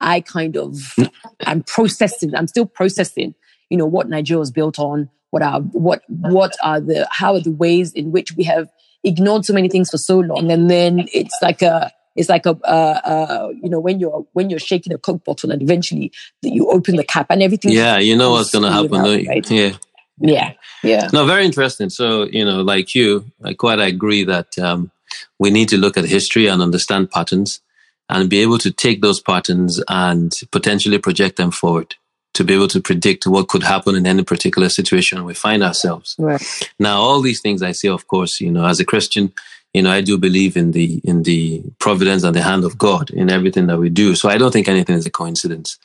i 0.00 0.22
kind 0.22 0.56
of 0.56 0.72
mm. 0.72 1.10
i'm 1.40 1.62
processing 1.64 2.34
i'm 2.34 2.46
still 2.46 2.64
processing 2.64 3.34
you 3.68 3.76
know 3.76 3.86
what 3.86 4.08
nigeria 4.08 4.38
was 4.38 4.50
built 4.50 4.78
on 4.78 5.10
what 5.32 5.42
are 5.42 5.60
what 5.60 6.02
what 6.08 6.54
are 6.62 6.80
the 6.80 7.06
how 7.10 7.34
are 7.34 7.40
the 7.40 7.50
ways 7.50 7.92
in 7.92 8.12
which 8.12 8.36
we 8.36 8.44
have 8.44 8.68
ignored 9.04 9.44
so 9.44 9.52
many 9.52 9.68
things 9.68 9.90
for 9.90 9.98
so 9.98 10.20
long 10.20 10.50
and 10.52 10.70
then 10.70 11.06
it's 11.12 11.36
like 11.42 11.60
a 11.60 11.90
it's 12.14 12.28
like 12.28 12.46
a, 12.46 12.50
uh, 12.64 13.00
uh, 13.04 13.48
you 13.62 13.70
know, 13.70 13.80
when 13.80 13.98
you're 13.98 14.26
when 14.32 14.50
you're 14.50 14.58
shaking 14.58 14.92
a 14.92 14.98
coke 14.98 15.24
bottle 15.24 15.50
and 15.50 15.62
eventually 15.62 16.12
you 16.42 16.68
open 16.70 16.96
the 16.96 17.04
cap 17.04 17.26
and 17.30 17.42
everything. 17.42 17.72
Yeah, 17.72 17.98
you 17.98 18.16
know 18.16 18.32
what's 18.32 18.50
going 18.50 18.64
to 18.64 18.70
happen, 18.70 18.96
out, 18.96 19.04
don't 19.04 19.22
you? 19.22 19.28
Right? 19.28 19.50
Yeah. 19.50 19.72
Yeah, 20.18 20.52
yeah. 20.84 21.08
No, 21.12 21.24
very 21.24 21.44
interesting. 21.44 21.88
So, 21.88 22.24
you 22.24 22.44
know, 22.44 22.60
like 22.60 22.94
you, 22.94 23.24
I 23.42 23.54
quite 23.54 23.80
agree 23.80 24.24
that 24.24 24.56
um, 24.58 24.92
we 25.38 25.50
need 25.50 25.70
to 25.70 25.78
look 25.78 25.96
at 25.96 26.04
history 26.04 26.46
and 26.46 26.62
understand 26.62 27.10
patterns 27.10 27.60
and 28.08 28.28
be 28.28 28.40
able 28.40 28.58
to 28.58 28.70
take 28.70 29.00
those 29.00 29.20
patterns 29.20 29.82
and 29.88 30.32
potentially 30.52 30.98
project 30.98 31.36
them 31.36 31.50
forward 31.50 31.96
to 32.34 32.44
be 32.44 32.54
able 32.54 32.68
to 32.68 32.80
predict 32.80 33.26
what 33.26 33.48
could 33.48 33.62
happen 33.62 33.94
in 33.94 34.06
any 34.06 34.24
particular 34.24 34.68
situation 34.68 35.24
we 35.24 35.34
find 35.34 35.62
ourselves. 35.62 36.16
Right. 36.18 36.42
Now, 36.78 37.00
all 37.00 37.20
these 37.20 37.40
things 37.40 37.62
I 37.62 37.72
say, 37.72 37.88
of 37.88 38.06
course, 38.06 38.40
you 38.40 38.50
know, 38.50 38.66
as 38.66 38.80
a 38.80 38.84
Christian, 38.84 39.32
you 39.74 39.82
know, 39.82 39.90
I 39.90 40.00
do 40.00 40.18
believe 40.18 40.56
in 40.56 40.72
the 40.72 41.00
in 41.04 41.22
the 41.22 41.62
providence 41.78 42.24
and 42.24 42.36
the 42.36 42.42
hand 42.42 42.64
of 42.64 42.76
God 42.76 43.10
in 43.10 43.30
everything 43.30 43.66
that 43.66 43.78
we 43.78 43.88
do. 43.88 44.14
So 44.14 44.28
I 44.28 44.38
don't 44.38 44.52
think 44.52 44.68
anything 44.68 44.96
is 44.96 45.06
a 45.06 45.10
coincidence. 45.10 45.78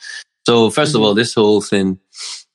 So 0.46 0.70
1st 0.70 0.74
mm-hmm. 0.74 0.96
of 0.96 1.01
all, 1.01 1.13
this 1.13 1.34
whole 1.34 1.62
thing 1.62 2.00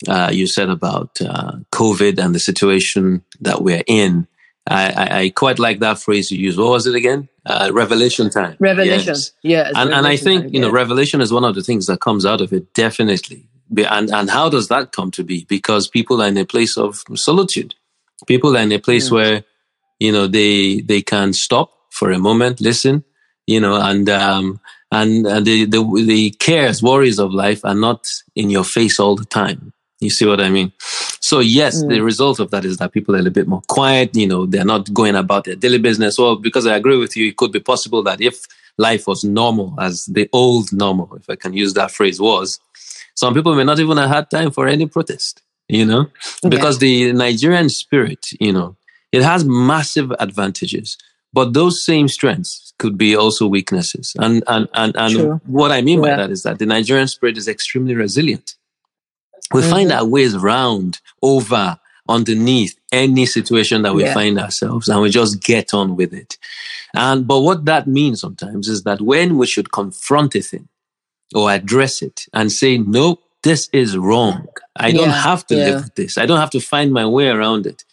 uh, 0.09 0.31
you 0.33 0.47
said 0.47 0.71
about 0.71 1.21
uh, 1.21 1.53
COVID 1.73 2.19
and 2.19 2.35
the 2.35 2.41
situation 2.41 3.23
that 3.41 3.63
we're 3.63 3.85
in, 3.87 4.27
I, 4.67 4.91
I, 4.91 5.19
I, 5.21 5.29
quite 5.31 5.59
like 5.59 5.81
that 5.81 5.99
phrase 5.99 6.31
you 6.31 6.39
used. 6.39 6.59
What 6.59 6.71
was 6.71 6.87
it 6.87 6.95
again? 6.95 7.29
Uh, 7.45 7.71
revelation 7.73 8.31
time. 8.31 8.57
Revelation. 8.59 9.15
Yes. 9.15 9.33
Yeah. 9.43 9.71
And, 9.75 9.93
and 9.93 10.07
I 10.07 10.17
think, 10.17 10.45
time, 10.45 10.55
you 10.55 10.61
know, 10.61 10.71
revelation 10.71 11.21
is 11.21 11.33
one 11.33 11.45
of 11.45 11.55
the 11.55 11.63
things 11.63 11.87
that 11.87 12.01
comes 12.01 12.25
out 12.25 12.41
of 12.41 12.53
it, 12.53 12.73
definitely. 12.73 13.47
And, 13.77 14.11
and 14.11 14.31
how 14.31 14.49
does 14.49 14.69
that 14.69 14.93
come 14.93 15.11
to 15.13 15.25
be? 15.25 15.45
Because 15.45 15.89
people 15.89 16.23
are 16.23 16.29
in 16.29 16.37
a 16.37 16.45
place 16.45 16.77
of 16.77 17.03
solitude. 17.15 17.75
People 18.27 18.57
are 18.57 18.61
in 18.61 18.73
a 18.73 18.79
place 18.79 19.09
mm. 19.09 19.13
where 19.13 19.45
you 20.03 20.11
know, 20.11 20.27
they, 20.27 20.81
they 20.81 21.01
can 21.01 21.33
stop 21.33 21.71
for 21.91 22.11
a 22.11 22.19
moment, 22.19 22.61
listen, 22.61 23.05
you 23.47 23.61
know, 23.61 23.77
and, 23.81 24.09
um, 24.09 24.59
and 24.91 25.25
uh, 25.25 25.39
the, 25.39 25.65
the, 25.65 26.05
the 26.05 26.31
cares, 26.41 26.83
worries 26.83 27.21
of 27.21 27.33
life 27.33 27.65
are 27.65 27.75
not 27.75 28.11
in 28.35 28.51
your 28.51 28.65
face 28.65 28.99
all 28.99 29.15
the 29.15 29.25
time. 29.25 29.73
You 30.01 30.11
see 30.11 30.27
what 30.27 30.41
I 30.41 30.51
mean? 30.51 30.73
So 31.21 31.39
yes, 31.39 31.85
mm. 31.85 31.89
the 31.89 32.01
result 32.01 32.41
of 32.41 32.51
that 32.51 32.65
is 32.65 32.79
that 32.79 32.91
people 32.91 33.15
are 33.15 33.19
a 33.19 33.23
little 33.23 33.33
bit 33.33 33.47
more 33.47 33.63
quiet. 33.69 34.17
You 34.17 34.27
know, 34.27 34.45
they're 34.45 34.65
not 34.65 34.93
going 34.93 35.15
about 35.15 35.45
their 35.45 35.55
daily 35.55 35.79
business. 35.79 36.19
Well, 36.19 36.35
because 36.35 36.67
I 36.67 36.75
agree 36.75 36.97
with 36.97 37.17
you, 37.17 37.29
it 37.29 37.37
could 37.37 37.53
be 37.53 37.61
possible 37.61 38.03
that 38.03 38.21
if 38.21 38.45
life 38.79 39.07
was 39.07 39.23
normal, 39.23 39.77
as 39.79 40.07
the 40.07 40.29
old 40.33 40.73
normal, 40.73 41.15
if 41.15 41.31
I 41.31 41.37
can 41.37 41.53
use 41.53 41.75
that 41.75 41.93
phrase, 41.93 42.21
was, 42.21 42.59
some 43.15 43.35
people 43.35 43.55
may 43.55 43.65
not 43.65 43.79
even 43.79 43.97
have 43.97 44.11
had 44.11 44.31
time 44.31 44.51
for 44.51 44.67
any 44.67 44.87
protest. 44.87 45.43
You 45.69 45.87
know, 45.87 46.09
because 46.47 46.81
the 46.81 47.13
Nigerian 47.13 47.71
spirit, 47.71 48.27
you 48.39 48.53
know, 48.53 48.77
it 49.11 49.23
has 49.23 49.45
massive 49.45 50.13
advantages, 50.19 50.99
but 51.33 51.55
those 51.55 51.83
same 51.83 52.09
strengths 52.09 52.75
could 52.79 52.99
be 52.99 53.17
also 53.17 53.47
weaknesses. 53.47 54.15
And 54.19 54.43
and 54.49 54.69
and, 54.75 54.95
and 54.97 55.41
what 55.47 55.71
I 55.71 55.81
mean 55.81 56.03
yeah. 56.03 56.11
by 56.11 56.17
that 56.17 56.31
is 56.31 56.43
that 56.43 56.59
the 56.59 56.67
Nigerian 56.67 57.09
spirit 57.09 57.39
is 57.39 57.49
extremely 57.49 57.95
resilient. 57.95 58.57
We 59.53 59.63
mm-hmm. 59.63 59.71
find 59.71 59.93
our 59.93 60.05
ways 60.05 60.35
around, 60.35 61.01
over, 61.23 61.79
underneath 62.09 62.79
any 62.91 63.25
situation 63.27 63.83
that 63.83 63.95
we 63.95 64.05
yeah. 64.05 64.15
find 64.15 64.39
ourselves, 64.39 64.89
and 64.89 65.01
we 65.01 65.11
just 65.11 65.43
get 65.43 65.73
on 65.73 65.97
with 65.97 66.13
it. 66.13 66.37
And 66.95 67.27
but 67.27 67.41
what 67.41 67.65
that 67.65 67.87
means 67.87 68.21
sometimes 68.21 68.69
is 68.69 68.83
that 68.83 69.01
when 69.01 69.39
we 69.39 69.47
should 69.47 69.73
confront 69.73 70.35
a 70.35 70.43
thing 70.43 70.69
or 71.35 71.51
address 71.51 72.03
it 72.03 72.27
and 72.33 72.51
say, 72.51 72.79
no, 72.79 73.19
this 73.43 73.69
is 73.73 73.97
wrong. 73.97 74.47
I 74.77 74.93
don't 74.93 75.11
have 75.11 75.47
to 75.49 75.57
yeah. 75.57 75.65
live 75.65 75.85
with 75.85 75.95
this. 75.95 76.19
I 76.19 76.27
don't 76.27 76.39
have 76.39 76.51
to 76.51 76.61
find 76.61 76.93
my 76.93 77.07
way 77.07 77.29
around 77.29 77.67
it. 77.67 77.85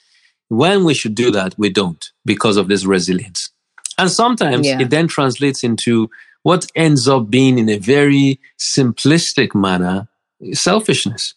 When 0.47 0.83
we 0.83 0.93
should 0.93 1.15
do 1.15 1.31
that, 1.31 1.55
we 1.57 1.69
don't 1.69 2.11
because 2.25 2.57
of 2.57 2.67
this 2.67 2.85
resilience. 2.85 3.51
And 3.97 4.09
sometimes 4.09 4.65
yeah. 4.65 4.79
it 4.79 4.89
then 4.89 5.07
translates 5.07 5.63
into 5.63 6.09
what 6.43 6.65
ends 6.75 7.07
up 7.07 7.29
being 7.29 7.59
in 7.59 7.69
a 7.69 7.77
very 7.77 8.39
simplistic 8.57 9.53
manner 9.53 10.07
selfishness. 10.53 11.33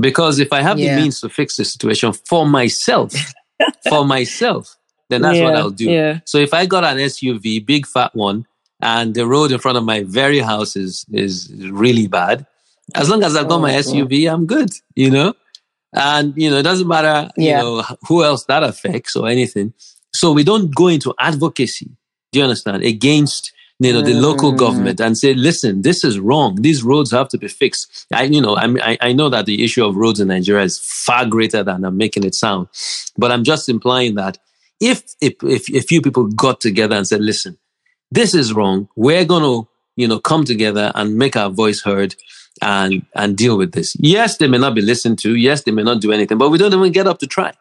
Because 0.00 0.38
if 0.38 0.52
I 0.52 0.62
have 0.62 0.78
yeah. 0.78 0.94
the 0.94 1.02
means 1.02 1.20
to 1.20 1.28
fix 1.28 1.56
the 1.56 1.64
situation 1.64 2.12
for 2.12 2.46
myself, 2.46 3.12
for 3.88 4.04
myself, 4.04 4.76
then 5.10 5.22
that's 5.22 5.38
yeah, 5.38 5.44
what 5.44 5.56
I'll 5.56 5.70
do. 5.70 5.90
Yeah. 5.90 6.20
So 6.24 6.38
if 6.38 6.54
I 6.54 6.66
got 6.66 6.84
an 6.84 6.98
SUV, 6.98 7.64
big 7.64 7.86
fat 7.86 8.14
one, 8.14 8.46
and 8.80 9.14
the 9.14 9.26
road 9.26 9.52
in 9.52 9.58
front 9.58 9.78
of 9.78 9.84
my 9.84 10.04
very 10.04 10.38
house 10.38 10.76
is 10.76 11.04
is 11.10 11.52
really 11.54 12.06
bad, 12.06 12.46
as 12.94 13.08
long 13.08 13.22
as 13.22 13.36
I've 13.36 13.48
got 13.48 13.56
oh, 13.56 13.62
my 13.62 13.72
SUV, 13.72 14.32
I'm 14.32 14.46
good, 14.46 14.70
you 14.94 15.10
know? 15.10 15.34
And, 15.92 16.34
you 16.36 16.50
know, 16.50 16.58
it 16.58 16.62
doesn't 16.62 16.88
matter, 16.88 17.30
yeah. 17.36 17.58
you 17.58 17.64
know, 17.64 17.82
who 18.06 18.24
else 18.24 18.44
that 18.44 18.62
affects 18.62 19.16
or 19.16 19.28
anything. 19.28 19.72
So 20.12 20.32
we 20.32 20.44
don't 20.44 20.74
go 20.74 20.88
into 20.88 21.14
advocacy. 21.18 21.90
Do 22.32 22.38
you 22.38 22.44
understand? 22.44 22.82
Against, 22.82 23.52
you 23.78 23.92
know, 23.92 24.02
the 24.02 24.12
mm. 24.12 24.20
local 24.20 24.52
government 24.52 25.00
and 25.00 25.16
say, 25.16 25.34
listen, 25.34 25.82
this 25.82 26.04
is 26.04 26.18
wrong. 26.18 26.56
These 26.60 26.82
roads 26.82 27.10
have 27.12 27.28
to 27.28 27.38
be 27.38 27.48
fixed. 27.48 28.06
I, 28.12 28.24
you 28.24 28.40
know, 28.40 28.56
I, 28.56 28.98
I 29.00 29.12
know 29.12 29.28
that 29.28 29.46
the 29.46 29.64
issue 29.64 29.84
of 29.84 29.96
roads 29.96 30.20
in 30.20 30.28
Nigeria 30.28 30.64
is 30.64 30.78
far 30.78 31.24
greater 31.26 31.62
than 31.62 31.84
I'm 31.84 31.96
making 31.96 32.24
it 32.24 32.34
sound, 32.34 32.68
but 33.16 33.30
I'm 33.30 33.44
just 33.44 33.68
implying 33.68 34.14
that 34.16 34.38
if, 34.80 35.02
if, 35.20 35.34
if 35.42 35.68
a 35.74 35.80
few 35.80 36.02
people 36.02 36.26
got 36.26 36.60
together 36.60 36.96
and 36.96 37.06
said, 37.06 37.20
listen, 37.20 37.58
this 38.10 38.34
is 38.34 38.52
wrong. 38.52 38.88
We're 38.96 39.24
going 39.24 39.42
to, 39.42 39.68
you 39.96 40.08
know, 40.08 40.18
come 40.18 40.44
together 40.44 40.92
and 40.94 41.16
make 41.16 41.36
our 41.36 41.50
voice 41.50 41.82
heard 41.82 42.14
and 42.62 43.06
and 43.14 43.36
deal 43.36 43.56
with 43.56 43.72
this. 43.72 43.96
Yes, 43.98 44.38
they 44.38 44.48
may 44.48 44.58
not 44.58 44.74
be 44.74 44.82
listened 44.82 45.18
to. 45.20 45.36
Yes, 45.36 45.62
they 45.62 45.72
may 45.72 45.82
not 45.82 46.00
do 46.00 46.12
anything, 46.12 46.38
but 46.38 46.50
we 46.50 46.58
don't 46.58 46.72
even 46.72 46.92
get 46.92 47.06
up 47.06 47.18
to 47.20 47.26
try. 47.26 47.52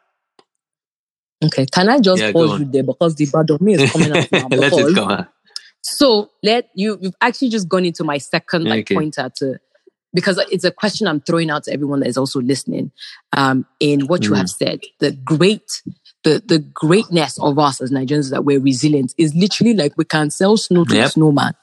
Okay, 1.43 1.65
can 1.67 1.87
I 1.89 1.99
just 1.99 2.21
yeah, 2.21 2.31
pause 2.31 2.59
you 2.59 2.65
there 2.65 2.83
because 2.83 3.15
the 3.15 3.27
bad 3.27 3.49
of 3.51 3.61
me 3.61 3.75
is 3.75 3.91
coming 3.91 4.09
out 4.09 4.31
let 4.51 4.73
it 4.73 4.95
go. 4.95 5.05
Huh? 5.05 5.25
So 5.81 6.31
let 6.41 6.69
you 6.73 6.97
you've 6.99 7.15
actually 7.21 7.49
just 7.49 7.69
gone 7.69 7.85
into 7.85 8.03
my 8.03 8.17
second 8.17 8.65
like 8.65 8.85
okay. 8.85 8.95
pointer 8.95 9.31
to 9.37 9.59
because 10.13 10.39
it's 10.51 10.63
a 10.63 10.71
question 10.71 11.07
I'm 11.07 11.21
throwing 11.21 11.51
out 11.51 11.65
to 11.65 11.73
everyone 11.73 11.99
that 11.99 12.07
is 12.07 12.17
also 12.17 12.41
listening. 12.41 12.91
Um, 13.33 13.65
in 13.79 14.07
what 14.07 14.23
you 14.23 14.31
mm. 14.31 14.37
have 14.37 14.49
said, 14.49 14.81
the 14.99 15.11
great 15.11 15.83
the 16.27 16.43
the 16.45 16.59
greatness 16.59 17.39
of 17.39 17.57
us 17.57 17.81
as 17.81 17.91
Nigerians 17.91 18.31
that 18.31 18.45
we're 18.45 18.59
resilient 18.59 19.13
is 19.17 19.33
literally 19.35 19.73
like 19.73 19.93
we 19.97 20.05
can 20.05 20.29
sell 20.29 20.57
snow 20.57 20.85
to 20.85 20.95
yep. 20.95 21.07
a 21.07 21.09
snowman. 21.09 21.53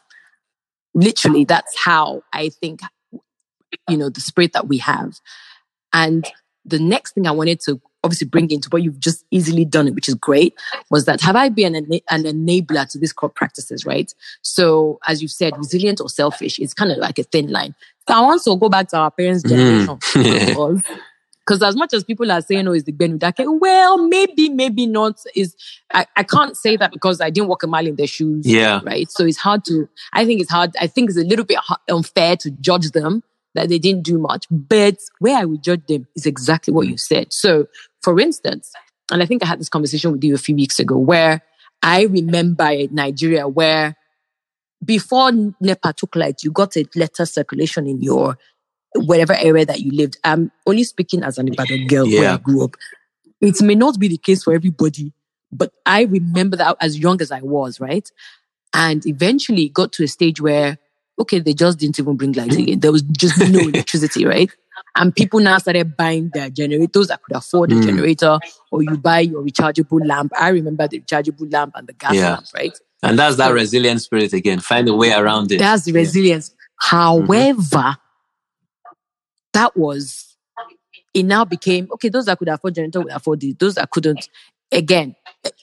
Literally, 0.95 1.45
that's 1.45 1.77
how 1.79 2.23
I 2.33 2.49
think 2.49 2.81
you 3.89 3.97
know, 3.97 4.09
the 4.09 4.21
spirit 4.21 4.53
that 4.53 4.69
we 4.69 4.79
have. 4.79 5.21
And 5.93 6.27
the 6.65 6.79
next 6.79 7.13
thing 7.13 7.27
I 7.27 7.33
wanted 7.33 7.61
to 7.61 7.81
obviously 8.03 8.27
bring 8.27 8.51
into 8.51 8.69
what 8.69 8.83
you've 8.83 9.01
just 9.01 9.25
easily 9.31 9.65
done 9.65 9.89
it, 9.89 9.95
which 9.95 10.09
is 10.09 10.15
great, 10.15 10.55
was 10.91 11.07
that 11.07 11.21
have 11.23 11.37
I 11.37 11.49
been 11.49 11.75
an, 11.75 11.89
an 12.11 12.25
enabler 12.25 12.89
to 12.91 12.99
these 12.99 13.13
core 13.13 13.31
practices, 13.31 13.87
right? 13.87 14.13
So 14.43 14.99
as 15.07 15.23
you 15.23 15.29
said, 15.29 15.57
resilient 15.57 16.01
or 16.01 16.09
selfish 16.09 16.59
is 16.59 16.75
kind 16.75 16.93
of 16.93 16.99
like 16.99 17.19
a 17.19 17.23
thin 17.23 17.51
line. 17.51 17.75
So 18.09 18.15
I 18.15 18.21
want 18.21 18.43
to 18.43 18.57
go 18.57 18.69
back 18.69 18.89
to 18.89 18.99
our 18.99 19.11
parents' 19.11 19.45
mm. 19.45 19.49
generation. 19.49 19.97
Mm. 19.97 20.85
Because 21.47 21.63
as 21.63 21.77
much 21.77 21.93
as 21.93 22.05
people 22.05 22.31
are 22.33 22.41
saying, 22.41 22.67
oh, 22.67 22.73
is 22.73 22.85
the 22.85 22.93
Benudake, 22.93 23.45
well, 23.61 23.99
maybe, 23.99 24.49
maybe 24.49 24.87
not. 24.87 25.21
Is 25.35 25.55
I, 25.93 26.07
I 26.17 26.23
can't 26.23 26.57
say 26.57 26.77
that 26.77 26.93
because 26.93 27.21
I 27.21 27.31
didn't 27.31 27.49
walk 27.49 27.63
a 27.63 27.67
mile 27.67 27.87
in 27.87 27.97
their 27.97 28.07
shoes. 28.07 28.47
Yeah. 28.47 28.81
Right. 28.83 29.11
So 29.11 29.25
it's 29.27 29.37
hard 29.37 29.65
to, 29.67 29.89
I 30.13 30.25
think 30.25 30.41
it's 30.41 30.51
hard. 30.51 30.75
I 30.81 30.87
think 30.87 31.11
it's 31.11 31.19
a 31.19 31.25
little 31.25 31.45
bit 31.45 31.59
unfair 31.91 32.37
to 32.37 32.51
judge 32.51 32.91
them 32.93 33.23
that 33.55 33.69
they 33.69 33.79
didn't 33.79 34.03
do 34.03 34.19
much. 34.19 34.47
But 34.51 34.97
where 35.19 35.37
I 35.37 35.45
would 35.45 35.63
judge 35.63 35.87
them 35.87 36.07
is 36.17 36.27
exactly 36.27 36.73
what 36.73 36.87
mm. 36.87 36.93
you 36.93 36.99
said. 36.99 37.33
So, 37.33 37.67
for 38.03 38.19
instance, 38.19 38.73
and 39.13 39.23
I 39.23 39.27
think 39.27 39.43
I 39.43 39.47
had 39.47 39.61
this 39.61 39.69
conversation 39.69 40.13
with 40.13 40.25
you 40.25 40.35
a 40.35 40.39
few 40.39 40.55
weeks 40.55 40.79
ago 40.79 40.97
where 40.97 41.43
I 41.83 42.05
remember 42.05 42.71
Nigeria 42.91 43.47
where 43.47 43.97
before 44.85 45.31
NEPA 45.61 45.95
took 45.95 46.17
light, 46.17 46.43
you 46.43 46.51
got 46.51 46.77
a 46.77 46.85
letter 46.95 47.27
circulation 47.27 47.87
in 47.87 48.03
your 48.03 48.39
whatever 48.95 49.35
area 49.35 49.67
that 49.67 49.81
you 49.81 49.91
lived. 49.93 50.19
I'm 50.25 50.51
only 50.67 50.85
speaking 50.85 51.23
as 51.23 51.39
an 51.39 51.49
Ibadan 51.49 51.87
girl 51.87 52.07
yeah. 52.07 52.21
where 52.21 52.31
I 52.31 52.37
grew 52.37 52.65
up. 52.65 52.77
It 53.41 53.61
may 53.63 53.75
not 53.75 53.99
be 53.99 54.09
the 54.09 54.19
case 54.19 54.45
for 54.45 54.55
everybody, 54.55 55.13
but 55.53 55.73
I 55.87 56.03
remember 56.03 56.57
that 56.57 56.77
as 56.81 56.99
young 56.99 57.21
as 57.21 57.31
I 57.31 57.41
was, 57.41 57.81
right? 57.81 58.09
And 58.73 59.05
eventually 59.07 59.69
got 59.69 59.93
to 59.95 60.05
a 60.05 60.09
stage 60.09 60.41
where, 60.41 60.79
okay, 61.19 61.39
they 61.39 61.55
just 61.55 61.79
didn't 61.79 61.99
even 61.99 62.17
bring 62.17 62.33
lights 62.33 62.57
again. 62.57 62.81
There 62.81 62.93
was 62.93 63.03
just 63.03 63.39
no 63.39 63.59
electricity, 63.69 64.25
right? 64.25 64.51
And 64.97 65.15
people 65.15 65.41
now 65.41 65.59
started 65.59 65.97
buying 65.97 66.31
their 66.35 66.51
generators 66.51 67.09
that 67.09 67.23
could 67.23 67.37
afford 67.37 67.73
a 67.73 67.77
mm. 67.77 67.85
generator, 67.85 68.39
or 68.71 68.83
you 68.83 68.97
buy 68.97 69.21
your 69.21 69.43
rechargeable 69.43 70.05
lamp. 70.07 70.33
I 70.39 70.49
remember 70.49 70.87
the 70.89 71.01
rechargeable 71.01 71.53
lamp 71.53 71.73
and 71.77 71.87
the 71.87 71.93
gas 71.93 72.15
yeah. 72.15 72.35
lamp, 72.35 72.47
right? 72.55 72.79
And 73.03 73.19
that's 73.19 73.37
that 73.37 73.49
so, 73.49 73.53
resilient 73.55 74.01
spirit 74.01 74.33
again. 74.33 74.61
Find 74.61 74.89
a 74.89 74.95
way 74.95 75.13
around 75.13 75.53
it. 75.53 75.59
That's 75.59 75.85
the 75.85 75.93
resilience. 75.93 76.51
Yeah. 76.51 76.89
However, 76.89 77.61
mm-hmm. 77.61 78.04
That 79.55 79.77
was 79.77 80.35
it 81.15 81.23
now 81.23 81.45
became 81.45 81.89
okay, 81.93 82.09
those 82.09 82.27
that 82.27 82.39
could 82.39 82.49
afford 82.49 82.75
generator 82.75 83.01
would 83.01 83.13
afford 83.13 83.43
it. 83.43 83.59
Those 83.59 83.77
that 83.77 83.91
couldn't, 83.91 84.29
again, 84.73 85.15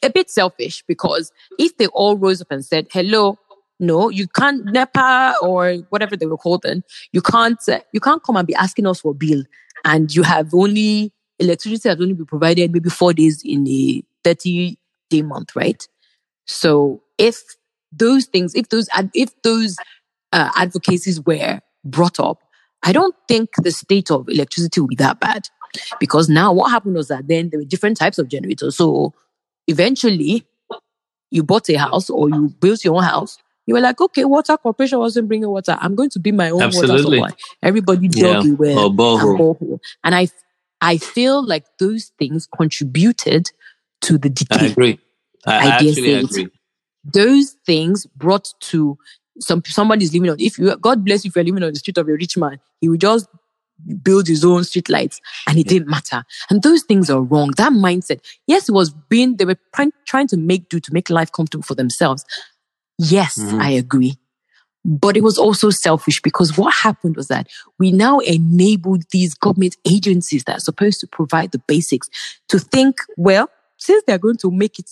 a, 0.01 0.09
bit 0.09 0.29
selfish 0.29 0.83
because 0.87 1.31
if 1.59 1.77
they 1.77 1.87
all 1.87 2.17
rose 2.17 2.41
up 2.41 2.47
and 2.51 2.65
said, 2.65 2.87
Hello, 2.91 3.37
no, 3.79 4.09
you 4.09 4.27
can't 4.27 4.65
NEPA 4.65 5.35
or 5.41 5.73
whatever 5.89 6.15
they 6.15 6.25
were 6.25 6.37
called 6.37 6.63
then. 6.63 6.83
You 7.11 7.21
can't 7.21 7.59
uh, 7.67 7.81
you 7.91 7.99
can't 7.99 8.23
come 8.23 8.37
and 8.37 8.47
be 8.47 8.55
asking 8.55 8.87
us 8.87 9.01
for 9.01 9.11
a 9.11 9.15
bill, 9.15 9.43
and 9.83 10.13
you 10.15 10.23
have 10.23 10.53
only 10.53 11.11
electricity 11.39 11.89
has 11.89 11.99
only 11.99 12.13
been 12.13 12.25
provided 12.25 12.71
maybe 12.71 12.89
four 12.89 13.13
days 13.13 13.41
in 13.43 13.67
a 13.67 14.03
thirty 14.23 14.77
day 15.09 15.21
month, 15.21 15.55
right? 15.55 15.85
So 16.45 17.01
if 17.17 17.41
those 17.91 18.25
things, 18.25 18.53
if 18.55 18.69
those 18.69 18.87
if 19.13 19.29
those 19.41 19.77
uh, 20.31 20.49
advocacies 20.55 21.19
were 21.21 21.59
brought 21.83 22.19
up, 22.19 22.43
I 22.83 22.91
don't 22.91 23.15
think 23.27 23.49
the 23.57 23.71
state 23.71 24.11
of 24.11 24.27
electricity 24.29 24.81
will 24.81 24.87
be 24.87 24.95
that 24.95 25.19
bad. 25.19 25.49
Because 25.99 26.27
now 26.27 26.51
what 26.51 26.69
happened 26.69 26.95
was 26.95 27.07
that 27.07 27.27
then 27.27 27.49
there 27.49 27.59
were 27.59 27.65
different 27.65 27.95
types 27.95 28.17
of 28.17 28.27
generators. 28.27 28.75
So 28.75 29.13
eventually 29.67 30.45
you 31.29 31.43
bought 31.43 31.69
a 31.69 31.75
house 31.75 32.09
or 32.09 32.29
you 32.29 32.49
built 32.59 32.83
your 32.83 32.95
own 32.95 33.03
house 33.03 33.37
you 33.65 33.75
were 33.75 33.81
like, 33.81 34.01
okay, 34.01 34.25
water 34.25 34.57
corporation 34.57 34.99
wasn't 34.99 35.27
bringing 35.27 35.49
water. 35.49 35.77
I'm 35.79 35.95
going 35.95 36.09
to 36.11 36.19
be 36.19 36.31
my 36.31 36.49
own 36.49 36.61
Absolutely. 36.61 37.19
water 37.19 37.29
supply. 37.29 37.57
Everybody 37.63 38.07
dug 38.07 38.45
yeah. 38.45 38.53
well. 38.53 38.91
borehole. 38.91 39.79
And 40.03 40.15
I, 40.15 40.27
I 40.81 40.97
feel 40.97 41.45
like 41.45 41.65
those 41.79 42.11
things 42.17 42.47
contributed 42.55 43.51
to 44.01 44.17
the 44.17 44.29
decay. 44.29 44.65
I 44.65 44.65
agree. 44.65 44.99
I, 45.45 45.53
I 45.53 45.71
actually 45.75 46.13
agree. 46.13 46.47
Those 47.03 47.55
things 47.65 48.05
brought 48.07 48.53
to 48.61 48.97
some 49.39 49.63
somebody's 49.65 50.13
living 50.13 50.29
on. 50.29 50.37
If 50.39 50.57
you 50.57 50.75
God 50.77 51.05
bless 51.05 51.23
you 51.23 51.29
if 51.29 51.35
you're 51.35 51.45
living 51.45 51.63
on 51.63 51.73
the 51.73 51.79
street 51.79 51.97
of 51.97 52.07
a 52.07 52.11
rich 52.11 52.37
man, 52.37 52.59
he 52.79 52.89
will 52.89 52.97
just 52.97 53.27
build 54.03 54.27
his 54.27 54.43
own 54.45 54.63
street 54.63 54.89
lights 54.89 55.19
and 55.47 55.57
it 55.57 55.67
didn't 55.67 55.89
matter. 55.89 56.23
And 56.49 56.61
those 56.61 56.83
things 56.83 57.09
are 57.09 57.21
wrong. 57.21 57.51
That 57.57 57.73
mindset, 57.73 58.19
yes, 58.47 58.69
it 58.69 58.73
was 58.73 58.91
being, 58.91 59.37
they 59.37 59.45
were 59.45 59.57
trying 60.05 60.27
to 60.27 60.37
make 60.37 60.69
do 60.69 60.79
to 60.79 60.93
make 60.93 61.09
life 61.09 61.31
comfortable 61.31 61.63
for 61.63 61.75
themselves. 61.75 62.25
Yes, 62.97 63.37
mm-hmm. 63.39 63.61
I 63.61 63.69
agree. 63.69 64.17
But 64.83 65.15
it 65.15 65.23
was 65.23 65.37
also 65.37 65.69
selfish 65.69 66.21
because 66.21 66.57
what 66.57 66.73
happened 66.73 67.15
was 67.15 67.27
that 67.27 67.47
we 67.77 67.91
now 67.91 68.19
enabled 68.19 69.03
these 69.11 69.35
government 69.35 69.77
agencies 69.85 70.43
that 70.45 70.57
are 70.57 70.61
supposed 70.61 70.99
to 71.01 71.07
provide 71.07 71.51
the 71.51 71.61
basics 71.67 72.09
to 72.49 72.57
think, 72.57 72.97
well, 73.15 73.49
since 73.77 74.03
they're 74.05 74.17
going 74.17 74.37
to 74.37 74.51
make 74.51 74.79
it 74.79 74.89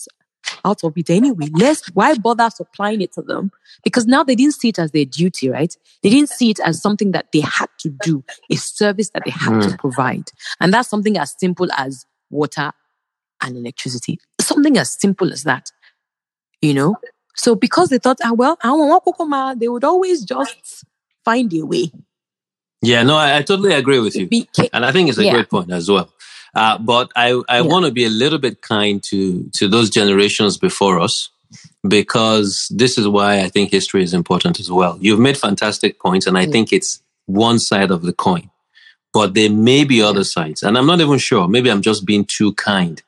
out 0.65 0.83
of 0.83 0.97
it 0.97 1.09
anyway, 1.09 1.47
let's, 1.53 1.87
why 1.89 2.15
bother 2.15 2.49
supplying 2.49 3.01
it 3.01 3.13
to 3.13 3.21
them? 3.21 3.51
Because 3.83 4.05
now 4.05 4.23
they 4.23 4.35
didn't 4.35 4.55
see 4.55 4.69
it 4.69 4.79
as 4.79 4.91
their 4.91 5.05
duty, 5.05 5.49
right? 5.49 5.75
They 6.03 6.09
didn't 6.09 6.29
see 6.29 6.49
it 6.51 6.59
as 6.59 6.81
something 6.81 7.11
that 7.11 7.27
they 7.31 7.41
had 7.41 7.69
to 7.79 7.89
do, 8.01 8.23
a 8.49 8.55
service 8.55 9.09
that 9.11 9.23
they 9.25 9.31
had 9.31 9.53
mm. 9.53 9.71
to 9.71 9.77
provide. 9.77 10.31
And 10.59 10.73
that's 10.73 10.89
something 10.89 11.17
as 11.17 11.35
simple 11.37 11.71
as 11.77 12.05
water 12.29 12.71
and 13.41 13.57
electricity. 13.57 14.19
Something 14.41 14.77
as 14.77 14.99
simple 14.99 15.31
as 15.31 15.43
that, 15.43 15.71
you 16.61 16.73
know? 16.73 16.95
So 17.35 17.55
because 17.55 17.89
they 17.89 17.99
thought, 17.99 18.17
ah, 18.23 18.33
well, 18.33 18.57
I 18.61 18.71
want 18.71 19.03
Kokoma, 19.05 19.57
they 19.57 19.69
would 19.69 19.83
always 19.83 20.25
just 20.25 20.83
find 21.23 21.53
a 21.53 21.65
way. 21.65 21.91
Yeah, 22.81 23.03
no, 23.03 23.15
I, 23.15 23.37
I 23.37 23.41
totally 23.41 23.73
agree 23.73 23.99
with 23.99 24.15
you. 24.15 24.29
and 24.73 24.85
I 24.85 24.91
think 24.91 25.09
it's 25.09 25.17
a 25.17 25.23
yeah. 25.23 25.33
great 25.33 25.49
point 25.49 25.71
as 25.71 25.89
well. 25.89 26.11
Uh, 26.55 26.77
but 26.77 27.11
I, 27.15 27.41
I 27.47 27.57
yeah. 27.57 27.61
want 27.61 27.85
to 27.85 27.91
be 27.91 28.05
a 28.05 28.09
little 28.09 28.39
bit 28.39 28.61
kind 28.61 29.01
to, 29.03 29.49
to 29.53 29.67
those 29.67 29.89
generations 29.89 30.57
before 30.57 30.99
us 30.99 31.29
because 31.87 32.71
this 32.75 32.97
is 32.97 33.07
why 33.07 33.39
I 33.39 33.49
think 33.49 33.71
history 33.71 34.03
is 34.03 34.13
important 34.13 34.59
as 34.59 34.71
well. 34.71 34.97
You've 34.99 35.19
made 35.19 35.37
fantastic 35.37 35.99
points 35.99 36.27
and 36.27 36.37
I 36.37 36.45
think 36.45 36.73
it's 36.73 37.01
one 37.25 37.59
side 37.59 37.91
of 37.91 38.01
the 38.01 38.13
coin, 38.13 38.49
but 39.13 39.33
there 39.33 39.49
may 39.49 39.83
be 39.83 40.01
other 40.01 40.23
sides. 40.23 40.63
And 40.63 40.77
I'm 40.77 40.85
not 40.85 41.01
even 41.01 41.17
sure. 41.19 41.47
Maybe 41.47 41.71
I'm 41.71 41.81
just 41.81 42.05
being 42.05 42.25
too 42.25 42.53
kind. 42.53 43.01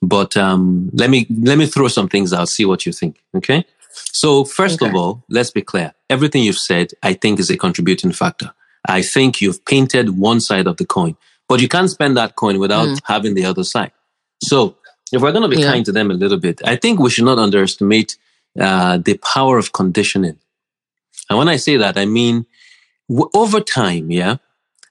But 0.00 0.36
um, 0.36 0.90
let 0.92 1.10
me 1.10 1.26
let 1.30 1.56
me 1.56 1.66
throw 1.66 1.88
some 1.88 2.08
things 2.08 2.32
out. 2.32 2.48
See 2.48 2.64
what 2.64 2.84
you 2.84 2.92
think. 2.92 3.22
Okay. 3.34 3.64
So 3.94 4.44
first 4.44 4.82
okay. 4.82 4.90
of 4.90 4.94
all, 4.94 5.24
let's 5.28 5.50
be 5.50 5.62
clear. 5.62 5.94
Everything 6.10 6.42
you've 6.42 6.58
said, 6.58 6.92
I 7.02 7.14
think, 7.14 7.40
is 7.40 7.50
a 7.50 7.56
contributing 7.56 8.12
factor. 8.12 8.52
I 8.86 9.02
think 9.02 9.40
you've 9.40 9.64
painted 9.64 10.18
one 10.18 10.40
side 10.40 10.66
of 10.66 10.76
the 10.76 10.84
coin, 10.84 11.16
but 11.48 11.60
you 11.60 11.68
can't 11.68 11.90
spend 11.90 12.16
that 12.16 12.36
coin 12.36 12.58
without 12.58 12.88
mm. 12.88 13.00
having 13.04 13.34
the 13.34 13.44
other 13.44 13.64
side. 13.64 13.92
So 14.42 14.76
if 15.12 15.22
we're 15.22 15.32
going 15.32 15.48
to 15.48 15.56
be 15.56 15.62
yeah. 15.62 15.72
kind 15.72 15.84
to 15.86 15.92
them 15.92 16.10
a 16.10 16.14
little 16.14 16.38
bit, 16.38 16.60
I 16.64 16.76
think 16.76 16.98
we 16.98 17.10
should 17.10 17.24
not 17.24 17.38
underestimate 17.38 18.16
uh, 18.58 18.98
the 18.98 19.18
power 19.18 19.58
of 19.58 19.72
conditioning. 19.72 20.38
And 21.28 21.38
when 21.38 21.48
I 21.48 21.56
say 21.56 21.76
that, 21.76 21.96
I 21.96 22.04
mean 22.04 22.46
w- 23.08 23.30
over 23.34 23.60
time, 23.60 24.10
yeah, 24.10 24.36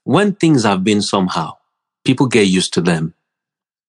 when 0.04 0.34
things 0.34 0.64
have 0.64 0.84
been 0.84 1.02
somehow, 1.02 1.56
people 2.04 2.26
get 2.26 2.46
used 2.46 2.74
to 2.74 2.80
them 2.80 3.14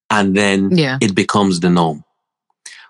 and 0.09 0.35
then 0.35 0.75
yeah. 0.75 0.97
it 1.01 1.15
becomes 1.15 1.59
the 1.59 1.69
norm. 1.69 2.03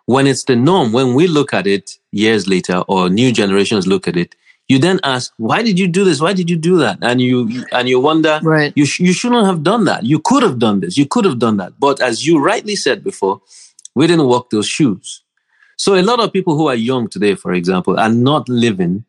When 0.06 0.28
it's 0.28 0.44
the 0.44 0.56
norm, 0.56 0.92
when 0.92 1.16
we 1.16 1.28
look 1.28 1.54
at 1.54 1.66
it 1.66 1.98
years 2.12 2.48
later 2.48 2.78
or 2.88 3.10
new 3.10 3.32
generations 3.32 3.88
look 3.88 4.08
at 4.08 4.16
it, 4.16 4.36
you 4.68 4.80
then 4.80 5.00
ask, 5.04 5.34
why 5.38 5.62
did 5.62 5.78
you 5.78 5.88
do 5.88 6.04
this? 6.04 6.20
Why 6.20 6.34
did 6.34 6.50
you 6.50 6.58
do 6.58 6.78
that? 6.78 6.98
And 7.02 7.22
you, 7.22 7.66
and 7.72 7.88
you 7.88 8.00
wonder, 8.00 8.40
right. 8.44 8.74
you, 8.76 8.86
sh- 8.86 9.00
you 9.00 9.14
shouldn't 9.14 9.46
have 9.46 9.64
done 9.64 9.86
that. 9.86 10.04
You 10.04 10.20
could 10.20 10.44
have 10.44 10.58
done 10.60 10.80
this. 10.80 10.98
You 10.98 11.06
could 11.06 11.26
have 11.26 11.40
done 11.40 11.58
that. 11.58 11.80
But 11.80 12.02
as 12.02 12.26
you 12.26 12.40
rightly 12.40 12.76
said 12.76 13.04
before, 13.04 13.42
we 13.94 14.08
didn't 14.08 14.28
walk 14.28 14.50
those 14.50 14.68
shoes. 14.68 15.24
So 15.78 15.96
a 15.96 16.02
lot 16.02 16.20
of 16.20 16.34
people 16.34 16.58
who 16.58 16.68
are 16.68 16.76
young 16.76 17.08
today, 17.10 17.36
for 17.36 17.54
example, 17.54 18.00
are 18.00 18.10
not 18.10 18.50
living 18.50 19.06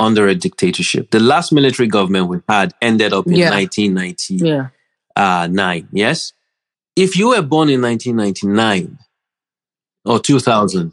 under 0.00 0.26
a 0.28 0.34
dictatorship. 0.34 1.10
The 1.10 1.20
last 1.20 1.52
military 1.52 1.88
government 1.88 2.28
we 2.28 2.40
had 2.48 2.72
ended 2.80 3.12
up 3.12 3.26
in 3.26 3.34
yeah. 3.34 3.50
1999. 3.50 4.70
Uh, 5.16 5.48
yeah. 5.50 5.80
yes? 5.92 6.32
if 6.98 7.16
you 7.16 7.28
were 7.28 7.42
born 7.42 7.68
in 7.68 7.80
1999 7.80 8.98
or 10.04 10.18
2000, 10.18 10.92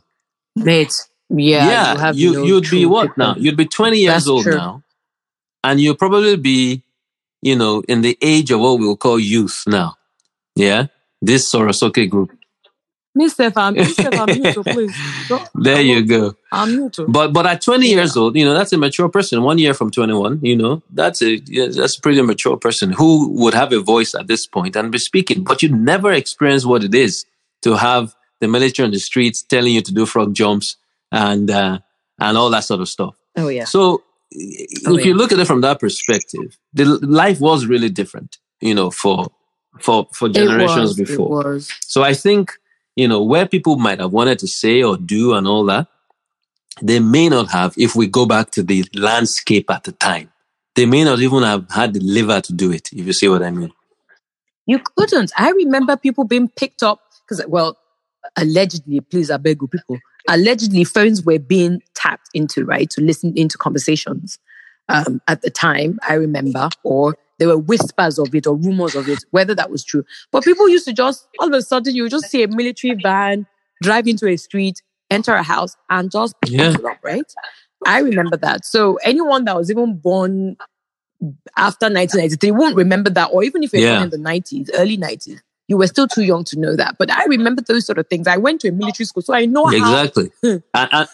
mate, 0.55 0.93
yeah, 1.29 1.95
yeah, 1.95 2.11
you, 2.11 2.31
you 2.31 2.33
no 2.33 2.43
you'd 2.43 2.69
be 2.69 2.85
what 2.85 3.17
now? 3.17 3.35
You'd 3.35 3.57
be 3.57 3.65
20 3.65 3.97
years 3.97 4.13
That's 4.13 4.27
old 4.27 4.43
true. 4.43 4.55
now, 4.55 4.83
and 5.63 5.79
you'll 5.79 5.95
probably 5.95 6.37
be, 6.37 6.83
you 7.41 7.55
know, 7.55 7.81
in 7.87 8.01
the 8.01 8.17
age 8.21 8.51
of 8.51 8.59
what 8.59 8.79
we'll 8.79 8.95
call 8.95 9.19
youth 9.19 9.63
now. 9.65 9.95
Yeah, 10.55 10.87
this 11.21 11.51
Sorosoke 11.51 12.09
group. 12.09 12.31
Mr. 13.17 13.51
I'm, 13.55 13.75
Mr. 13.75 14.13
I'm 14.13 14.41
mute, 14.41 14.65
please. 14.65 15.49
there 15.55 15.77
I'm 15.77 15.85
you 15.85 16.05
go. 16.05 16.35
I'm 16.51 16.75
mute. 16.75 16.97
But 17.07 17.31
but 17.31 17.47
at 17.47 17.61
20 17.61 17.87
yeah. 17.87 17.95
years 17.95 18.17
old, 18.17 18.35
you 18.35 18.43
know, 18.43 18.53
that's 18.53 18.73
a 18.73 18.77
mature 18.77 19.07
person. 19.07 19.41
One 19.41 19.57
year 19.57 19.73
from 19.73 19.89
21, 19.89 20.41
you 20.43 20.57
know, 20.57 20.83
that's 20.91 21.21
a 21.21 21.37
yeah, 21.45 21.67
that's 21.67 21.97
a 21.97 22.01
pretty 22.01 22.21
mature 22.21 22.57
person 22.57 22.91
who 22.91 23.31
would 23.31 23.53
have 23.53 23.71
a 23.71 23.79
voice 23.79 24.15
at 24.15 24.27
this 24.27 24.45
point 24.45 24.75
and 24.75 24.91
be 24.91 24.97
speaking. 24.97 25.43
But 25.43 25.63
you 25.63 25.69
never 25.69 26.11
experience 26.11 26.65
what 26.65 26.83
it 26.83 26.93
is 26.93 27.25
to 27.61 27.75
have 27.75 28.13
the 28.41 28.49
military 28.49 28.85
on 28.85 28.91
the 28.91 28.99
streets 28.99 29.41
telling 29.41 29.73
you 29.73 29.81
to 29.81 29.93
do 29.93 30.05
frog 30.05 30.33
jumps 30.33 30.75
and 31.11 31.49
uh, 31.49 31.79
and 32.19 32.37
all 32.37 32.49
that 32.49 32.63
sort 32.63 32.81
of 32.81 32.89
stuff. 32.89 33.15
Oh 33.35 33.49
yeah. 33.49 33.65
So 33.65 33.81
oh, 33.91 34.01
if 34.31 34.99
yeah. 34.99 35.05
you 35.05 35.13
look 35.13 35.31
at 35.31 35.39
it 35.39 35.47
from 35.47 35.61
that 35.61 35.79
perspective, 35.79 36.57
the 36.73 36.85
life 36.85 37.39
was 37.39 37.65
really 37.65 37.89
different, 37.89 38.37
you 38.61 38.73
know, 38.73 38.91
for 38.91 39.27
for 39.79 40.07
for 40.11 40.29
generations 40.29 40.97
was, 40.97 41.09
before. 41.09 41.59
So 41.59 42.03
I 42.03 42.13
think 42.13 42.53
you 42.95 43.07
know, 43.07 43.21
where 43.21 43.45
people 43.45 43.75
might 43.75 43.99
have 43.99 44.13
wanted 44.13 44.39
to 44.39 44.47
say 44.47 44.81
or 44.81 44.97
do 44.97 45.33
and 45.33 45.47
all 45.47 45.65
that, 45.65 45.87
they 46.81 46.99
may 46.99 47.29
not 47.29 47.51
have 47.51 47.73
if 47.77 47.95
we 47.95 48.07
go 48.07 48.25
back 48.25 48.51
to 48.51 48.63
the 48.63 48.85
landscape 48.93 49.69
at 49.69 49.83
the 49.83 49.91
time. 49.91 50.31
They 50.75 50.85
may 50.85 51.03
not 51.03 51.19
even 51.19 51.43
have 51.43 51.69
had 51.71 51.93
the 51.93 52.01
liver 52.01 52.41
to 52.41 52.53
do 52.53 52.71
it, 52.71 52.91
if 52.91 53.05
you 53.05 53.13
see 53.13 53.29
what 53.29 53.43
I 53.43 53.51
mean. 53.51 53.71
You 54.65 54.79
couldn't. 54.97 55.31
I 55.37 55.51
remember 55.51 55.95
people 55.95 56.25
being 56.25 56.49
picked 56.49 56.83
up 56.83 56.99
because, 57.21 57.45
well, 57.47 57.77
allegedly, 58.35 58.99
please, 58.99 59.31
I 59.31 59.37
beg 59.37 59.61
you, 59.61 59.67
people, 59.67 59.99
allegedly 60.27 60.83
phones 60.83 61.23
were 61.23 61.39
being 61.39 61.81
tapped 61.93 62.29
into, 62.33 62.65
right, 62.65 62.89
to 62.91 63.01
listen 63.01 63.33
into 63.35 63.57
conversations 63.57 64.39
um, 64.89 65.21
at 65.27 65.41
the 65.41 65.49
time, 65.49 65.99
I 66.07 66.13
remember, 66.13 66.69
or 66.83 67.17
there 67.37 67.47
were 67.47 67.57
whispers 67.57 68.17
of 68.17 68.33
it 68.33 68.47
or 68.47 68.55
rumors 68.55 68.95
of 68.95 69.09
it, 69.09 69.23
whether 69.31 69.55
that 69.55 69.69
was 69.69 69.83
true. 69.83 70.05
But 70.31 70.43
people 70.43 70.69
used 70.69 70.85
to 70.85 70.93
just, 70.93 71.27
all 71.39 71.47
of 71.47 71.53
a 71.53 71.61
sudden, 71.61 71.95
you 71.95 72.07
just 72.09 72.25
see 72.25 72.43
a 72.43 72.47
military 72.47 72.95
van 73.01 73.45
drive 73.81 74.07
into 74.07 74.27
a 74.27 74.37
street, 74.37 74.81
enter 75.09 75.33
a 75.33 75.43
house, 75.43 75.75
and 75.89 76.11
just 76.11 76.39
pick 76.41 76.53
yeah. 76.53 76.71
it 76.71 76.85
up, 76.85 76.97
right? 77.03 77.31
I 77.85 77.99
remember 77.99 78.37
that. 78.37 78.65
So 78.65 78.97
anyone 79.03 79.45
that 79.45 79.55
was 79.55 79.69
even 79.69 79.97
born 79.97 80.55
after 81.57 81.85
1993 81.85 82.51
won't 82.51 82.75
remember 82.75 83.09
that, 83.11 83.29
or 83.31 83.43
even 83.43 83.63
if 83.63 83.73
you're 83.73 83.81
yeah. 83.81 83.99
born 83.99 84.13
in 84.13 84.23
the 84.23 84.29
90s, 84.29 84.69
early 84.75 84.97
90s, 84.97 85.41
you 85.67 85.77
were 85.77 85.87
still 85.87 86.07
too 86.07 86.23
young 86.23 86.43
to 86.45 86.59
know 86.59 86.75
that. 86.75 86.97
But 86.97 87.11
I 87.11 87.25
remember 87.25 87.61
those 87.61 87.85
sort 87.85 87.97
of 87.97 88.07
things. 88.07 88.27
I 88.27 88.37
went 88.37 88.61
to 88.61 88.69
a 88.69 88.71
military 88.71 89.05
school, 89.05 89.23
so 89.23 89.33
I 89.33 89.45
know 89.45 89.67
exactly 89.69 90.31
how, 90.73 91.07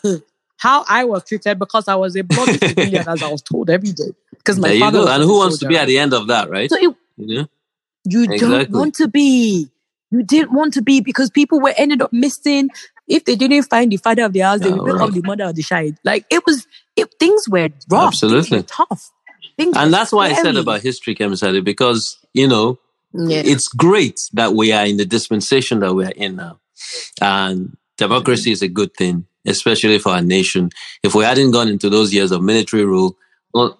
how 0.58 0.86
I 0.88 1.06
was 1.06 1.24
treated 1.24 1.58
because 1.60 1.88
I 1.88 1.96
was 1.96 2.16
a 2.16 2.24
bloody 2.24 2.58
civilian, 2.58 3.08
as 3.08 3.24
I 3.24 3.30
was 3.30 3.42
told 3.42 3.70
every 3.70 3.92
day. 3.92 4.12
Because 4.32 4.60
my 4.60 4.78
father 4.80 5.08
and 5.08 5.24
who 5.24 5.38
wants 5.38 5.60
to 5.60 5.68
be 5.68 5.78
at 5.78 5.88
the 5.88 5.98
end 5.98 6.14
of 6.14 6.28
that, 6.28 6.50
right? 6.50 6.70
So 6.70 6.78
it, 6.78 6.96
you, 7.18 7.38
know? 7.38 7.48
you 8.04 8.24
exactly. 8.24 8.66
don't 8.66 8.72
want 8.72 8.96
to 8.96 9.08
be. 9.08 9.70
You 10.14 10.24
didn't 10.24 10.52
want 10.52 10.74
to 10.74 10.82
be 10.82 11.00
because 11.00 11.30
people 11.30 11.62
were 11.62 11.74
ended 11.78 12.02
up 12.02 12.12
missing. 12.12 12.70
If 13.08 13.24
they 13.24 13.36
didn't 13.38 13.64
find 13.64 13.92
the 13.92 13.98
father 13.98 14.24
of 14.24 14.34
the 14.34 14.40
house, 14.40 14.60
they 14.60 14.72
would 14.72 14.86
pick 14.86 15.00
up 15.00 15.12
the 15.12 15.22
mother 15.22 15.46
of 15.46 15.56
the 15.56 15.64
child. 15.64 15.96
Like 16.04 16.26
it 16.30 16.46
was, 16.46 16.68
it, 16.98 17.14
things 17.18 17.48
were 17.48 17.70
rough. 17.90 18.08
Absolutely 18.08 18.58
were 18.58 18.64
tough. 18.64 19.12
Things 19.58 19.76
and 19.78 19.94
that's 19.94 20.12
why 20.12 20.30
scary. 20.34 20.50
I 20.50 20.52
said 20.52 20.62
about 20.62 20.82
history, 20.82 21.16
Kemisade, 21.16 21.64
because 21.64 22.18
you 22.34 22.48
know 22.48 22.78
yeah. 23.14 23.42
it's 23.46 23.68
great 23.68 24.20
that 24.34 24.54
we 24.54 24.72
are 24.72 24.86
in 24.86 24.98
the 24.98 25.06
dispensation 25.06 25.80
that 25.80 25.94
we 25.94 26.06
are 26.06 26.14
in 26.16 26.36
now, 26.36 26.60
and 27.22 27.78
democracy 27.98 28.52
is 28.52 28.62
a 28.62 28.68
good 28.68 28.94
thing, 28.96 29.26
especially 29.46 30.00
for 30.00 30.10
our 30.14 30.22
nation. 30.22 30.70
If 31.04 31.16
we 31.16 31.24
hadn't 31.24 31.52
gone 31.52 31.68
into 31.68 31.90
those 31.90 32.14
years 32.14 32.32
of 32.32 32.42
military 32.42 32.86
rule, 32.86 33.18
well, 33.54 33.78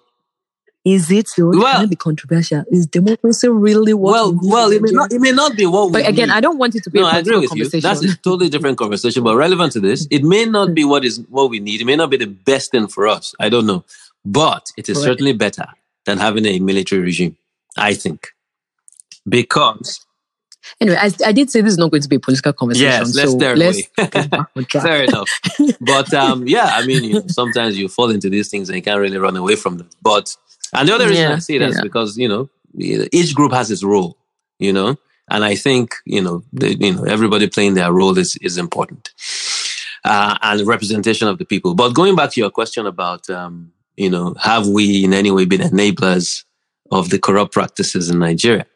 is 0.84 1.10
it 1.12 1.28
so? 1.28 1.50
Well, 1.50 1.84
it 1.84 1.90
be 1.90 1.96
controversial. 1.96 2.64
Is 2.68 2.86
democracy 2.88 3.48
really 3.48 3.94
what? 3.94 4.12
Well, 4.12 4.32
we 4.32 4.48
well, 4.48 4.72
it 4.72 4.82
may 4.82 4.90
not. 4.90 5.12
It 5.12 5.20
may 5.20 5.30
not 5.30 5.56
be 5.56 5.64
what. 5.64 5.92
But 5.92 6.08
again, 6.08 6.28
need. 6.28 6.34
I 6.34 6.40
don't 6.40 6.58
want 6.58 6.74
it 6.74 6.82
to 6.84 6.90
be. 6.90 7.00
No, 7.00 7.06
I 7.06 7.18
agree 7.18 7.38
with 7.38 7.54
you. 7.54 7.68
That's 7.68 8.04
a 8.04 8.16
totally 8.16 8.48
different 8.48 8.78
conversation, 8.78 9.22
but 9.22 9.36
relevant 9.36 9.72
to 9.72 9.80
this. 9.80 10.08
It 10.12 10.24
may 10.24 10.44
not 10.44 10.74
be 10.74 10.84
what 10.84 11.04
is 11.04 11.20
what 11.30 11.50
we 11.50 11.60
need. 11.60 11.80
It 11.80 11.84
may 11.84 11.96
not 11.96 12.10
be 12.10 12.16
the 12.16 12.26
best 12.26 12.72
thing 12.72 12.88
for 12.88 13.06
us. 13.06 13.34
I 13.38 13.48
don't 13.48 13.66
know, 13.66 13.84
but 14.24 14.72
it 14.76 14.88
is 14.88 14.96
right. 14.96 15.04
certainly 15.04 15.32
better 15.32 15.66
than 16.04 16.18
having 16.18 16.46
a 16.46 16.58
military 16.58 17.00
regime. 17.00 17.36
I 17.76 17.94
think 17.94 18.34
because 19.28 20.04
Anyway, 20.80 20.96
I, 20.98 21.10
I, 21.26 21.32
did 21.32 21.50
say 21.50 21.60
this 21.60 21.72
is 21.72 21.78
not 21.78 21.90
going 21.90 22.02
to 22.02 22.08
be 22.08 22.16
a 22.16 22.20
political 22.20 22.52
conversation. 22.52 22.88
Yes, 22.88 23.14
let's 23.16 23.32
so 23.32 23.36
let's 23.54 24.72
Fair 24.82 25.04
enough. 25.04 25.28
But 25.80 26.12
um, 26.14 26.46
yeah, 26.46 26.70
I 26.74 26.86
mean, 26.86 27.04
you 27.04 27.14
know, 27.14 27.24
sometimes 27.28 27.76
you 27.76 27.88
fall 27.88 28.10
into 28.10 28.30
these 28.30 28.48
things 28.48 28.68
and 28.68 28.76
you 28.76 28.82
can't 28.82 29.00
really 29.00 29.18
run 29.18 29.36
away 29.36 29.56
from 29.56 29.78
them. 29.78 29.90
But 30.00 30.36
and 30.72 30.88
the 30.88 30.94
other 30.94 31.08
reason 31.08 31.30
yeah, 31.30 31.36
I 31.36 31.38
say 31.40 31.58
that 31.58 31.70
yeah. 31.70 31.70
is 31.70 31.80
because 31.80 32.16
you 32.16 32.28
know 32.28 32.48
each 32.76 33.34
group 33.34 33.52
has 33.52 33.70
its 33.70 33.82
role. 33.82 34.16
You 34.58 34.72
know, 34.72 34.96
and 35.28 35.44
I 35.44 35.56
think 35.56 35.94
you 36.06 36.22
know 36.22 36.44
the, 36.52 36.74
you 36.74 36.94
know 36.94 37.04
everybody 37.04 37.48
playing 37.48 37.74
their 37.74 37.92
role 37.92 38.16
is 38.16 38.36
is 38.36 38.56
important. 38.56 39.10
Uh, 40.04 40.36
and 40.42 40.66
representation 40.66 41.28
of 41.28 41.38
the 41.38 41.44
people. 41.44 41.74
But 41.74 41.94
going 41.94 42.16
back 42.16 42.32
to 42.32 42.40
your 42.40 42.50
question 42.50 42.86
about, 42.86 43.30
um, 43.30 43.70
you 43.96 44.10
know, 44.10 44.34
have 44.40 44.66
we 44.66 45.04
in 45.04 45.14
any 45.14 45.30
way 45.30 45.44
been 45.44 45.60
enablers 45.60 46.42
of 46.90 47.10
the 47.10 47.20
corrupt 47.20 47.52
practices 47.52 48.10
in 48.10 48.18
Nigeria? 48.18 48.66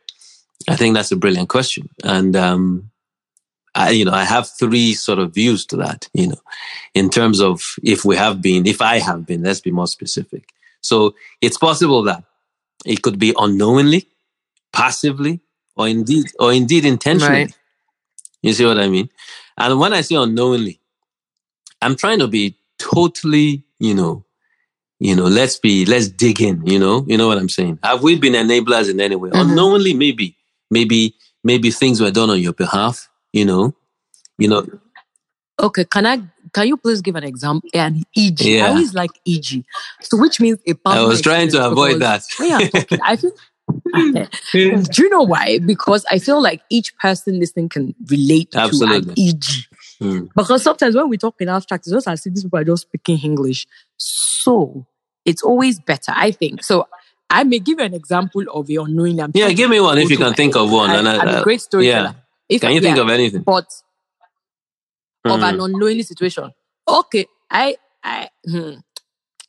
I 0.68 0.76
think 0.76 0.94
that's 0.94 1.12
a 1.12 1.16
brilliant 1.16 1.48
question. 1.48 1.88
And, 2.02 2.34
um, 2.36 2.90
I, 3.74 3.90
you 3.90 4.06
know, 4.06 4.12
I 4.12 4.24
have 4.24 4.48
three 4.48 4.94
sort 4.94 5.18
of 5.18 5.34
views 5.34 5.66
to 5.66 5.76
that, 5.76 6.08
you 6.14 6.28
know, 6.28 6.40
in 6.94 7.10
terms 7.10 7.40
of 7.40 7.76
if 7.82 8.06
we 8.06 8.16
have 8.16 8.40
been, 8.40 8.66
if 8.66 8.80
I 8.80 8.98
have 8.98 9.26
been, 9.26 9.42
let's 9.42 9.60
be 9.60 9.70
more 9.70 9.86
specific. 9.86 10.48
So 10.80 11.14
it's 11.42 11.58
possible 11.58 12.02
that 12.04 12.24
it 12.86 13.02
could 13.02 13.18
be 13.18 13.34
unknowingly, 13.36 14.08
passively, 14.72 15.40
or 15.76 15.88
indeed, 15.88 16.26
or 16.40 16.54
indeed 16.54 16.86
intentionally. 16.86 17.44
Right. 17.44 17.58
You 18.40 18.54
see 18.54 18.64
what 18.64 18.78
I 18.78 18.88
mean? 18.88 19.10
And 19.58 19.78
when 19.78 19.92
I 19.92 20.00
say 20.00 20.14
unknowingly, 20.14 20.80
I'm 21.82 21.96
trying 21.96 22.20
to 22.20 22.28
be 22.28 22.56
totally, 22.78 23.64
you 23.78 23.94
know, 23.94 24.24
you 24.98 25.14
know, 25.14 25.26
let's 25.26 25.58
be, 25.58 25.84
let's 25.84 26.08
dig 26.08 26.40
in, 26.40 26.66
you 26.66 26.78
know, 26.78 27.04
you 27.06 27.18
know 27.18 27.28
what 27.28 27.36
I'm 27.36 27.50
saying? 27.50 27.78
Have 27.82 28.02
we 28.02 28.18
been 28.18 28.32
enablers 28.32 28.90
in 28.90 29.00
any 29.00 29.16
way? 29.16 29.28
Mm-hmm. 29.28 29.50
Unknowingly, 29.50 29.92
maybe, 29.92 30.36
maybe 30.70 31.14
maybe 31.44 31.70
things 31.70 32.00
were 32.00 32.10
done 32.10 32.30
on 32.30 32.40
your 32.40 32.52
behalf 32.52 33.08
you 33.32 33.44
know? 33.44 33.74
You 34.38 34.48
know? 34.48 34.66
Okay 35.58 35.84
can 35.84 36.06
i 36.06 36.22
can 36.52 36.68
you 36.68 36.76
please 36.76 37.00
give 37.00 37.16
an 37.16 37.24
example 37.24 37.68
an 37.72 38.02
eg 38.14 38.40
yeah. 38.40 38.66
i 38.66 38.68
always 38.68 38.92
like 38.92 39.10
eg 39.26 39.64
so 40.02 40.18
which 40.18 40.38
means 40.38 40.58
a 40.66 40.74
i 40.84 41.02
was 41.02 41.22
trying 41.22 41.48
to 41.48 41.66
avoid 41.66 42.00
that. 42.00 42.22
Talking, 42.36 42.98
i 43.02 43.16
feel 43.16 43.32
do 44.52 45.02
you 45.02 45.08
know 45.08 45.22
why? 45.22 45.58
Because 45.58 46.04
i 46.10 46.18
feel 46.18 46.42
like 46.42 46.60
each 46.68 46.96
person 46.98 47.40
listening 47.40 47.70
can 47.70 47.94
relate 48.10 48.54
Absolutely. 48.54 49.14
to 49.14 49.22
an 49.22 49.28
eg 49.28 49.42
mm. 50.02 50.28
because 50.36 50.62
sometimes 50.62 50.94
when 50.94 51.08
we 51.08 51.16
talk 51.16 51.36
in 51.40 51.48
abstract 51.48 51.86
it's 51.86 51.92
just 51.92 52.06
as 52.08 52.26
if 52.26 52.34
these 52.34 52.44
people 52.44 52.58
are 52.58 52.64
just 52.64 52.82
speaking 52.82 53.18
english. 53.22 53.66
So 53.96 54.86
it's 55.24 55.42
always 55.42 55.80
better 55.80 56.12
i 56.14 56.30
think. 56.32 56.62
So 56.62 56.86
I 57.28 57.44
may 57.44 57.58
give 57.58 57.78
you 57.78 57.84
an 57.84 57.94
example 57.94 58.44
of 58.52 58.70
your 58.70 58.86
unknowing. 58.86 59.20
I'm 59.20 59.32
yeah, 59.34 59.50
give 59.52 59.68
me 59.68 59.80
one 59.80 59.98
if 59.98 60.10
you 60.10 60.16
can 60.16 60.34
think 60.34 60.56
of 60.56 60.70
one. 60.70 60.90
I, 60.90 60.96
and 60.96 61.08
I, 61.08 61.14
am 61.16 61.40
a 61.40 61.42
great 61.42 61.60
story. 61.60 61.88
Yeah. 61.88 62.12
If 62.48 62.60
can 62.60 62.72
you 62.72 62.80
think 62.80 62.96
yeah, 62.96 63.02
of 63.02 63.10
anything? 63.10 63.42
But 63.42 63.68
mm. 65.26 65.34
of 65.34 65.42
an 65.42 65.56
hmm. 65.56 65.60
unknowing 65.62 66.02
situation. 66.02 66.52
Okay, 66.88 67.26
I, 67.50 67.76
I, 68.02 68.28
hmm, 68.48 68.74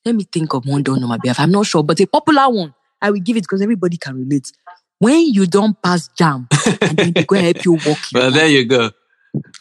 let 0.04 0.16
me 0.16 0.24
think 0.24 0.54
of 0.54 0.66
one 0.66 0.82
done 0.82 1.04
on 1.04 1.10
my 1.10 1.18
behalf. 1.18 1.40
I'm 1.40 1.52
not 1.52 1.68
sure, 1.68 1.84
but 1.84 2.00
a 2.00 2.08
popular 2.08 2.50
one. 2.50 2.74
I 3.00 3.12
will 3.12 3.20
give 3.20 3.38
it 3.38 3.44
because 3.44 3.62
everybody 3.62 3.98
can 3.98 4.16
relate. 4.16 4.52
When 5.00 5.28
you 5.32 5.46
don't 5.46 5.80
pass 5.80 6.08
jam, 6.18 6.48
and 6.82 6.98
then 6.98 7.13
they 7.13 7.24
go 7.24 7.36
help 7.36 7.63
you 7.63 7.74
walk. 7.74 8.00
well, 8.13 8.32
there 8.32 8.48
you 8.48 8.66
go. 8.66 8.90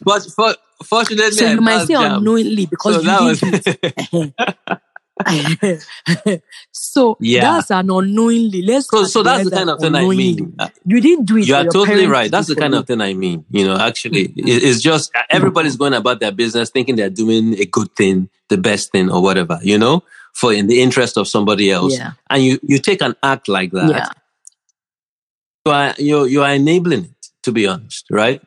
But 0.00 0.22
for, 0.34 0.54
fortunately, 0.82 1.32
so 1.32 1.44
you 1.44 1.58
I 1.58 1.60
might 1.60 1.86
say 1.86 1.92
jam. 1.92 2.16
unknowingly 2.16 2.64
because 2.64 3.04
so 3.04 3.28
you 3.28 3.34
didn't. 3.34 4.34
So 6.72 7.16
yeah. 7.20 7.40
that's 7.40 7.70
an 7.70 7.90
unknowingly. 7.90 8.62
Let's 8.62 8.88
so, 8.88 9.04
so 9.04 9.22
that's 9.22 9.44
the 9.44 9.50
kind 9.50 9.70
of 9.70 9.80
thing 9.80 9.94
I 9.94 10.06
mean. 10.06 10.54
Uh, 10.58 10.68
you 10.84 11.00
didn't 11.00 11.24
do 11.24 11.36
it. 11.38 11.46
You 11.46 11.54
are 11.54 11.64
totally 11.64 12.06
right. 12.06 12.30
That's 12.30 12.48
the 12.48 12.56
kind 12.56 12.74
of 12.74 12.86
thing 12.86 13.00
I 13.00 13.12
mean. 13.12 13.44
You 13.50 13.66
know, 13.66 13.76
actually, 13.76 14.28
mm-hmm. 14.28 14.46
it's 14.46 14.80
just 14.80 15.14
uh, 15.14 15.22
everybody's 15.30 15.76
going 15.76 15.94
about 15.94 16.20
their 16.20 16.32
business 16.32 16.70
thinking 16.70 16.96
they're 16.96 17.10
doing 17.10 17.54
a 17.58 17.66
good 17.66 17.94
thing, 17.96 18.30
the 18.48 18.56
best 18.56 18.92
thing, 18.92 19.10
or 19.10 19.22
whatever. 19.22 19.58
You 19.62 19.78
know, 19.78 20.04
for 20.32 20.52
in 20.52 20.68
the 20.68 20.80
interest 20.80 21.16
of 21.16 21.28
somebody 21.28 21.70
else. 21.70 21.96
Yeah. 21.96 22.12
And 22.30 22.42
you 22.42 22.58
you 22.62 22.78
take 22.78 23.02
an 23.02 23.14
act 23.22 23.48
like 23.48 23.72
that. 23.72 23.90
Yeah. 23.90 24.08
You 25.66 25.72
are 25.72 25.94
you 25.98 26.24
you 26.24 26.42
are 26.42 26.52
enabling 26.54 27.04
it. 27.04 27.28
To 27.42 27.52
be 27.52 27.66
honest, 27.66 28.06
right? 28.10 28.42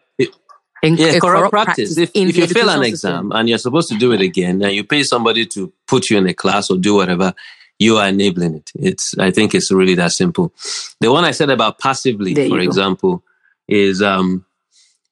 In, 0.81 0.95
yeah, 0.95 1.19
corrupt, 1.19 1.51
practice. 1.51 1.95
practice. 1.95 1.97
If, 1.97 2.11
if 2.15 2.37
you 2.37 2.47
fail 2.47 2.69
an 2.69 2.83
exam 2.83 3.11
system. 3.11 3.31
and 3.33 3.49
you're 3.49 3.57
supposed 3.57 3.89
to 3.89 3.97
do 3.97 4.11
it 4.13 4.21
again 4.21 4.61
and 4.61 4.73
you 4.73 4.83
pay 4.83 5.03
somebody 5.03 5.45
to 5.47 5.71
put 5.87 6.09
you 6.09 6.17
in 6.17 6.27
a 6.27 6.33
class 6.33 6.69
or 6.69 6.77
do 6.77 6.95
whatever, 6.95 7.33
you 7.79 7.97
are 7.97 8.07
enabling 8.07 8.55
it. 8.55 8.71
It's, 8.75 9.17
I 9.17 9.31
think 9.31 9.55
it's 9.55 9.71
really 9.71 9.95
that 9.95 10.11
simple. 10.11 10.53
The 10.99 11.11
one 11.11 11.23
I 11.23 11.31
said 11.31 11.49
about 11.49 11.79
passively, 11.79 12.33
there 12.33 12.49
for 12.49 12.59
example, 12.59 13.23
is, 13.67 14.01
um, 14.01 14.45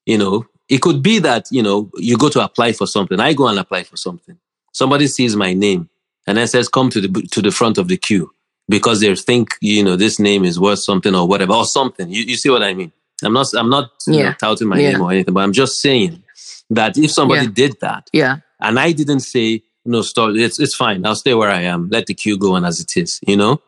you 0.06 0.18
know, 0.18 0.46
it 0.70 0.82
could 0.82 1.02
be 1.02 1.20
that, 1.20 1.48
you 1.50 1.64
know, 1.64 1.90
you 1.96 2.18
go 2.18 2.30
to 2.30 2.44
apply 2.44 2.74
for 2.74 2.86
something. 2.88 3.20
I 3.20 3.34
go 3.34 3.48
and 3.48 3.58
apply 3.58 3.84
for 3.84 3.96
something. 3.96 4.38
Somebody 4.74 5.08
sees 5.08 5.36
my 5.36 5.54
name 5.54 5.90
and 6.28 6.38
then 6.38 6.48
says, 6.48 6.68
come 6.68 6.90
to 6.90 7.02
the, 7.02 7.22
to 7.32 7.42
the 7.42 7.52
front 7.52 7.78
of 7.78 7.88
the 7.88 7.98
queue 7.98 8.32
because 8.68 9.00
they 9.00 9.16
think, 9.16 9.56
you 9.62 9.84
know, 9.84 9.96
this 9.96 10.20
name 10.20 10.44
is 10.44 10.60
worth 10.60 10.80
something 10.80 11.16
or 11.16 11.28
whatever 11.28 11.54
or 11.54 11.66
something. 11.66 12.10
You, 12.10 12.24
you 12.24 12.36
see 12.36 12.50
what 12.50 12.64
I 12.64 12.74
mean? 12.74 12.92
I'm 13.24 13.34
not 13.34 13.48
I'm 13.56 13.70
not 13.70 13.92
yeah. 14.08 14.24
know, 14.24 14.34
touting 14.34 14.68
my 14.68 14.80
yeah. 14.80 14.92
name 14.92 15.02
or 15.02 15.12
anything, 15.12 15.34
but 15.34 15.44
I'm 15.44 15.54
just 15.54 15.82
saying 15.82 16.24
that 16.70 16.98
if 16.98 17.12
somebody 17.12 17.46
yeah. 17.46 17.52
did 17.54 17.80
that, 17.82 18.10
yeah, 18.14 18.38
and 18.60 18.80
I 18.80 18.92
didn't 18.92 19.22
say 19.22 19.64
no, 19.86 20.02
stop, 20.02 20.32
it's 20.36 20.60
it's 20.60 20.76
fine. 20.76 21.06
I'll 21.06 21.16
stay 21.16 21.34
where 21.34 21.50
I 21.50 21.62
am. 21.62 21.90
Let 21.90 22.08
the 22.08 22.14
queue 22.14 22.38
go 22.38 22.56
on 22.56 22.66
as 22.66 22.80
it 22.80 22.98
is. 22.98 23.20
You 23.26 23.38
know, 23.38 23.62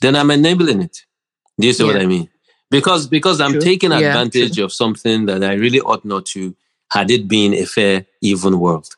then 0.00 0.16
I'm 0.16 0.30
enabling 0.30 0.82
it. 0.82 1.04
Do 1.58 1.66
you 1.66 1.72
see 1.72 1.84
what 1.84 1.96
I 1.96 2.06
mean? 2.06 2.28
Because 2.70 3.06
because 3.06 3.40
I'm 3.40 3.60
taking 3.60 3.92
advantage 3.92 4.58
of 4.58 4.72
something 4.72 5.26
that 5.26 5.44
I 5.44 5.54
really 5.54 5.80
ought 5.80 6.04
not 6.04 6.26
to. 6.26 6.54
Had 6.90 7.10
it 7.10 7.26
been 7.26 7.54
a 7.54 7.64
fair, 7.64 8.04
even 8.20 8.60
world. 8.60 8.96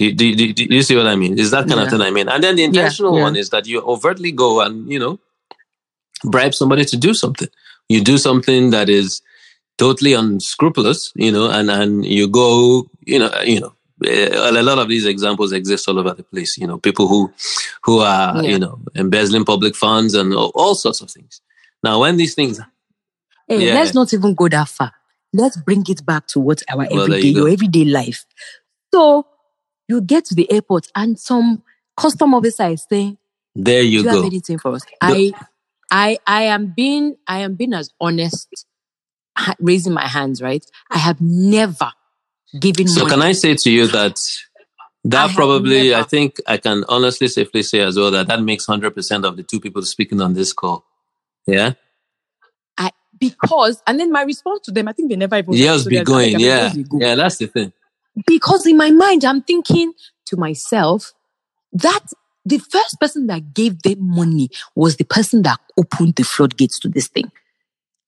Do, 0.00 0.12
do, 0.12 0.34
do, 0.34 0.52
do 0.52 0.64
you 0.64 0.82
see 0.82 0.96
what 0.96 1.06
I 1.06 1.14
mean? 1.14 1.38
Is 1.38 1.52
that 1.52 1.68
kind 1.68 1.80
of 1.80 1.88
thing 1.88 2.00
I 2.00 2.10
mean? 2.10 2.28
And 2.28 2.42
then 2.42 2.56
the 2.56 2.64
intentional 2.64 3.12
one 3.12 3.36
is 3.36 3.50
that 3.50 3.66
you 3.68 3.80
overtly 3.82 4.32
go 4.32 4.60
and 4.62 4.90
you 4.90 4.98
know 4.98 5.20
bribe 6.24 6.54
somebody 6.54 6.84
to 6.86 6.96
do 6.96 7.14
something. 7.14 7.48
You 7.88 8.02
do 8.02 8.18
something 8.18 8.70
that 8.70 8.88
is 8.88 9.22
totally 9.78 10.12
unscrupulous, 10.12 11.12
you 11.14 11.30
know, 11.30 11.50
and, 11.50 11.70
and 11.70 12.04
you 12.04 12.28
go, 12.28 12.88
you 13.00 13.18
know, 13.18 13.30
you 13.44 13.60
know, 13.60 13.74
eh, 14.04 14.28
a 14.32 14.62
lot 14.62 14.78
of 14.78 14.88
these 14.88 15.06
examples 15.06 15.52
exist 15.52 15.88
all 15.88 15.98
over 15.98 16.14
the 16.14 16.22
place. 16.22 16.56
You 16.58 16.66
know, 16.66 16.78
people 16.78 17.08
who, 17.08 17.32
who 17.82 18.00
are, 18.00 18.42
yeah. 18.42 18.50
you 18.50 18.58
know, 18.58 18.80
embezzling 18.94 19.44
public 19.44 19.76
funds 19.76 20.14
and 20.14 20.34
all, 20.34 20.52
all, 20.54 20.74
sorts 20.74 21.00
of 21.00 21.10
things. 21.10 21.40
Now, 21.82 22.00
when 22.00 22.16
these 22.16 22.34
things, 22.34 22.60
hey, 23.48 23.66
yeah. 23.66 23.74
let's 23.74 23.94
not 23.94 24.12
even 24.12 24.34
go 24.34 24.48
that 24.48 24.68
far. 24.68 24.92
Let's 25.32 25.56
bring 25.56 25.84
it 25.88 26.04
back 26.06 26.26
to 26.28 26.40
what 26.40 26.62
our 26.70 26.86
well, 26.90 27.02
everyday, 27.02 27.28
you 27.28 27.34
your 27.36 27.48
everyday 27.48 27.84
life. 27.84 28.24
So 28.94 29.26
you 29.88 30.00
get 30.00 30.24
to 30.26 30.34
the 30.34 30.50
airport 30.50 30.88
and 30.94 31.18
some 31.18 31.62
custom 31.96 32.32
officer 32.32 32.68
is 32.68 32.86
saying, 32.88 33.18
"There 33.54 33.82
you 33.82 33.98
Do 33.98 34.04
go." 34.04 34.10
You 34.10 34.16
have 34.16 34.26
anything 34.26 34.58
for 34.58 34.72
us? 34.72 34.84
The- 34.84 34.96
I, 35.02 35.32
I, 35.90 36.18
I 36.26 36.42
am 36.44 36.72
being, 36.74 37.16
I 37.26 37.40
am 37.40 37.54
being 37.54 37.74
as 37.74 37.90
honest 38.00 38.66
raising 39.60 39.92
my 39.92 40.06
hands, 40.06 40.42
right? 40.42 40.64
I 40.90 40.98
have 40.98 41.20
never 41.20 41.90
given. 42.60 42.86
Money. 42.86 42.94
So, 42.94 43.00
money. 43.02 43.10
can 43.10 43.22
I 43.22 43.32
say 43.32 43.54
to 43.54 43.70
you 43.70 43.86
that 43.88 44.20
that 45.04 45.30
I 45.30 45.34
probably, 45.34 45.94
I 45.94 46.02
think 46.02 46.40
I 46.46 46.56
can 46.56 46.84
honestly, 46.88 47.28
safely 47.28 47.62
say 47.62 47.80
as 47.80 47.96
well 47.96 48.10
that 48.10 48.26
that 48.28 48.42
makes 48.42 48.66
hundred 48.66 48.94
percent 48.94 49.24
of 49.24 49.36
the 49.36 49.42
two 49.42 49.60
people 49.60 49.82
speaking 49.82 50.20
on 50.20 50.34
this 50.34 50.52
call. 50.52 50.84
Yeah. 51.46 51.74
I 52.76 52.90
because, 53.18 53.82
and 53.86 54.00
then 54.00 54.10
my 54.10 54.22
response 54.22 54.60
to 54.66 54.72
them, 54.72 54.88
I 54.88 54.92
think 54.92 55.10
they 55.10 55.16
never 55.16 55.36
even. 55.36 55.54
Years 55.54 55.84
be 55.84 56.02
going, 56.02 56.34
like, 56.34 56.42
yeah, 56.42 56.74
go. 56.88 56.98
yeah, 57.00 57.14
that's 57.14 57.38
the 57.38 57.46
thing. 57.46 57.72
Because 58.26 58.66
in 58.66 58.76
my 58.76 58.90
mind, 58.90 59.24
I'm 59.24 59.42
thinking 59.42 59.92
to 60.26 60.36
myself 60.36 61.12
that 61.72 62.06
the 62.44 62.58
first 62.58 62.98
person 63.00 63.26
that 63.26 63.54
gave 63.54 63.82
them 63.82 63.98
money 64.00 64.48
was 64.74 64.96
the 64.96 65.04
person 65.04 65.42
that 65.42 65.60
opened 65.76 66.14
the 66.14 66.24
floodgates 66.24 66.78
to 66.80 66.88
this 66.88 67.08
thing. 67.08 67.30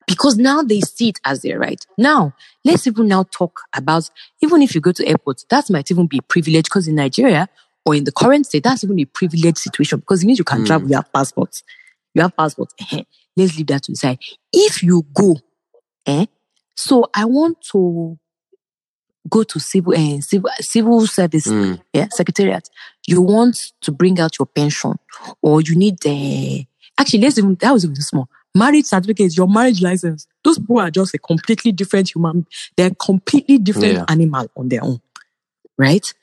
Because 0.08 0.36
now 0.36 0.62
they 0.62 0.80
see 0.80 1.10
it 1.10 1.20
as 1.24 1.42
their 1.42 1.58
right. 1.58 1.84
Now, 1.96 2.34
let's 2.64 2.86
even 2.86 3.06
now 3.06 3.24
talk 3.24 3.60
about, 3.74 4.10
even 4.42 4.62
if 4.62 4.74
you 4.74 4.80
go 4.80 4.90
to 4.90 5.06
airports, 5.06 5.44
that 5.50 5.70
might 5.70 5.90
even 5.90 6.06
be 6.06 6.18
a 6.18 6.22
privilege 6.22 6.64
because 6.64 6.88
in 6.88 6.96
Nigeria 6.96 7.48
or 7.84 7.94
in 7.94 8.04
the 8.04 8.12
current 8.12 8.46
state, 8.46 8.64
that's 8.64 8.82
even 8.82 8.98
a 8.98 9.04
privileged 9.04 9.58
situation 9.58 10.00
because 10.00 10.22
it 10.22 10.26
means 10.26 10.38
you 10.38 10.44
can 10.44 10.62
mm. 10.62 10.66
travel, 10.66 10.88
you 10.88 10.96
have 10.96 11.12
passports. 11.12 11.62
You 12.14 12.22
have 12.22 12.36
passports. 12.36 12.74
Let's 13.36 13.56
leave 13.56 13.68
that 13.68 13.84
to 13.84 13.92
the 13.92 13.96
side. 13.96 14.18
If 14.52 14.82
you 14.82 15.06
go, 15.14 15.36
eh, 16.06 16.26
so 16.74 17.04
I 17.14 17.26
want 17.26 17.58
to 17.72 18.18
go 19.28 19.42
to 19.42 19.60
civil 19.60 19.94
uh, 19.94 20.20
civil, 20.20 20.50
civil 20.60 21.06
service 21.06 21.46
mm. 21.46 21.80
yeah 21.92 22.06
secretariat 22.10 22.68
you 23.06 23.20
want 23.20 23.72
to 23.80 23.92
bring 23.92 24.18
out 24.18 24.38
your 24.38 24.46
pension 24.46 24.94
or 25.42 25.60
you 25.60 25.76
need 25.76 25.98
uh, 26.06 26.62
actually 26.98 27.20
let's 27.20 27.38
even 27.38 27.54
that 27.56 27.72
was 27.72 27.84
even 27.84 27.96
small 27.96 28.28
marriage 28.58 28.86
certificate 28.86 29.36
your 29.36 29.48
marriage 29.48 29.80
license 29.80 30.26
those 30.44 30.58
people 30.58 30.80
are 30.80 30.90
just 30.90 31.14
a 31.14 31.18
completely 31.18 31.72
different 31.72 32.14
human 32.14 32.46
they're 32.76 32.94
completely 32.94 33.58
different 33.58 33.94
yeah. 33.94 34.04
animal 34.08 34.48
on 34.56 34.68
their 34.68 34.82
own 34.82 35.00
right 35.76 36.14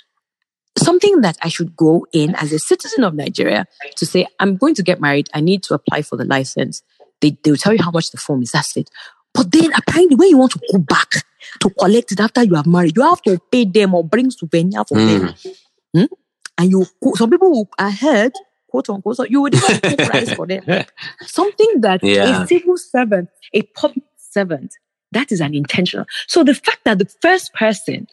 something 0.78 1.22
that 1.22 1.38
i 1.42 1.48
should 1.48 1.76
go 1.76 2.06
in 2.12 2.36
as 2.36 2.52
a 2.52 2.60
citizen 2.60 3.04
of 3.04 3.14
nigeria 3.14 3.66
to 3.96 4.06
say 4.06 4.28
i'm 4.40 4.58
going 4.58 4.76
to 4.76 4.84
get 4.84 5.00
married 5.00 5.28
i 5.34 5.42
need 5.42 5.64
to 5.64 5.74
apply 5.74 6.02
for 6.02 6.18
the 6.18 6.26
license 6.26 6.84
they, 7.22 7.38
they'll 7.44 7.56
tell 7.56 7.74
you 7.74 7.82
how 7.82 7.92
much 7.92 8.12
the 8.12 8.18
form 8.18 8.42
is 8.42 8.52
that's 8.52 8.76
it 8.76 8.90
but 9.36 9.52
then 9.52 9.72
apparently 9.74 10.16
when 10.16 10.30
you 10.30 10.38
want 10.38 10.54
to 10.54 10.62
go 10.72 10.80
back 10.80 11.12
to 11.60 11.70
collect 11.70 12.12
it 12.12 12.20
after 12.20 12.44
you 12.44 12.56
have 12.56 12.66
married, 12.66 12.96
you 12.96 13.04
have 13.04 13.22
to 13.24 13.40
pay 13.52 13.66
them 13.66 13.94
or 13.94 14.04
bring 14.04 14.32
souvenir 14.32 14.84
for 14.86 14.98
mm. 14.98 15.36
them. 15.44 15.56
Hmm? 15.94 16.14
And 16.58 16.72
you, 16.72 16.86
some 17.16 17.30
people 17.30 17.70
are 17.78 17.92
heard, 17.92 18.32
quote 18.70 18.90
unquote, 18.90 19.18
so 19.18 19.24
you 19.24 19.42
would 19.42 19.56
even 19.56 19.80
pay 19.80 19.96
price 19.96 20.34
for 20.34 20.48
them. 20.48 20.64
Something 21.22 21.82
that 21.82 22.04
yeah. 22.04 22.44
a 22.44 22.48
civil 22.48 22.78
servant, 22.78 23.30
a 23.54 23.62
public 23.62 24.04
servant, 24.18 24.74
that 25.12 25.32
is 25.32 25.42
an 25.42 25.56
intentional. 25.56 26.06
So 26.28 26.44
the 26.44 26.54
fact 26.54 26.80
that 26.86 27.00
the 27.00 27.10
first 27.22 27.54
person 27.54 28.08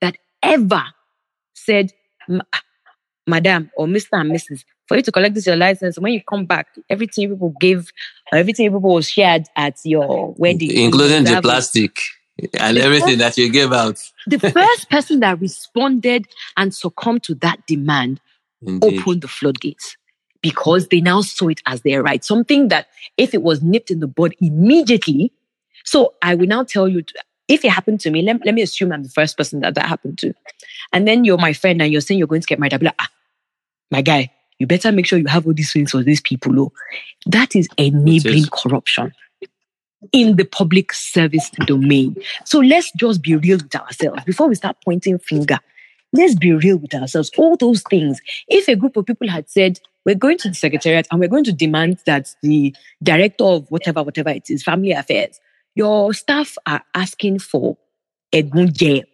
that 0.00 0.16
ever 0.42 0.84
said, 1.54 1.92
Madam 3.26 3.70
or 3.76 3.86
Mr. 3.86 4.08
and 4.12 4.32
Mrs., 4.32 4.64
for 4.86 4.96
you 4.96 5.02
to 5.02 5.12
collect 5.12 5.34
this 5.34 5.46
your 5.46 5.56
license, 5.56 5.98
when 5.98 6.14
you 6.14 6.22
come 6.22 6.46
back, 6.46 6.66
everything 6.88 7.28
people 7.28 7.54
give, 7.60 7.92
everything 8.32 8.66
people 8.66 8.80
was 8.80 9.08
shared 9.08 9.44
at 9.54 9.76
your 9.84 10.34
wedding, 10.38 10.70
including 10.74 11.24
the 11.24 11.42
plastic 11.42 11.98
and 12.58 12.76
the 12.76 12.82
everything 12.82 13.18
first, 13.18 13.36
that 13.36 13.38
you 13.38 13.52
gave 13.52 13.72
out. 13.72 14.00
the 14.26 14.38
first 14.38 14.88
person 14.88 15.20
that 15.20 15.40
responded 15.40 16.26
and 16.56 16.74
succumbed 16.74 17.22
to 17.24 17.34
that 17.36 17.66
demand 17.66 18.20
Indeed. 18.66 19.00
opened 19.00 19.22
the 19.22 19.28
floodgates 19.28 19.96
because 20.42 20.88
they 20.88 21.00
now 21.00 21.20
saw 21.20 21.48
it 21.48 21.62
as 21.66 21.82
their 21.82 22.02
right. 22.02 22.24
Something 22.24 22.68
that 22.68 22.88
if 23.16 23.34
it 23.34 23.42
was 23.42 23.62
nipped 23.62 23.90
in 23.90 24.00
the 24.00 24.06
bud 24.06 24.34
immediately, 24.40 25.32
so 25.84 26.14
I 26.22 26.34
will 26.34 26.46
now 26.46 26.64
tell 26.64 26.88
you, 26.88 27.02
if 27.48 27.64
it 27.64 27.70
happened 27.70 28.00
to 28.00 28.10
me, 28.10 28.22
let, 28.22 28.44
let 28.44 28.54
me 28.54 28.62
assume 28.62 28.92
I'm 28.92 29.02
the 29.02 29.08
first 29.08 29.36
person 29.36 29.60
that 29.60 29.74
that 29.74 29.86
happened 29.86 30.18
to. 30.18 30.34
And 30.92 31.08
then 31.08 31.24
you're 31.24 31.38
my 31.38 31.52
friend 31.52 31.80
and 31.80 31.90
you're 31.90 32.00
saying 32.00 32.18
you're 32.18 32.28
going 32.28 32.42
to 32.42 32.46
get 32.46 32.58
married. 32.58 32.74
I'll 32.74 32.78
be 32.78 32.86
like, 32.86 32.96
ah, 32.98 33.08
my 33.90 34.02
guy, 34.02 34.30
you 34.58 34.66
better 34.66 34.92
make 34.92 35.06
sure 35.06 35.18
you 35.18 35.26
have 35.26 35.46
all 35.46 35.54
these 35.54 35.72
things 35.72 35.92
for 35.92 36.02
these 36.02 36.20
people. 36.20 36.58
Oh. 36.60 36.72
That 37.26 37.56
is 37.56 37.68
enabling 37.78 38.46
corruption 38.52 39.12
in 40.12 40.36
the 40.36 40.44
public 40.44 40.92
service 40.92 41.50
domain. 41.66 42.16
So 42.44 42.58
let's 42.58 42.92
just 42.92 43.22
be 43.22 43.36
real 43.36 43.58
with 43.58 43.74
ourselves 43.74 44.24
before 44.24 44.48
we 44.48 44.54
start 44.54 44.76
pointing 44.84 45.18
finger. 45.18 45.58
Let's 46.12 46.34
be 46.34 46.52
real 46.52 46.78
with 46.78 46.94
ourselves. 46.94 47.30
All 47.36 47.56
those 47.56 47.82
things. 47.82 48.20
If 48.48 48.68
a 48.68 48.76
group 48.76 48.96
of 48.96 49.06
people 49.06 49.28
had 49.28 49.48
said, 49.50 49.78
we're 50.04 50.14
going 50.14 50.38
to 50.38 50.48
the 50.48 50.54
secretariat 50.54 51.06
and 51.10 51.20
we're 51.20 51.28
going 51.28 51.44
to 51.44 51.52
demand 51.52 51.98
that 52.06 52.34
the 52.42 52.74
director 53.02 53.44
of 53.44 53.70
whatever, 53.70 54.02
whatever 54.02 54.30
it 54.30 54.48
is, 54.48 54.62
family 54.62 54.92
affairs, 54.92 55.38
your 55.74 56.14
staff 56.14 56.56
are 56.66 56.82
asking 56.94 57.40
for 57.40 57.76
a 58.32 58.42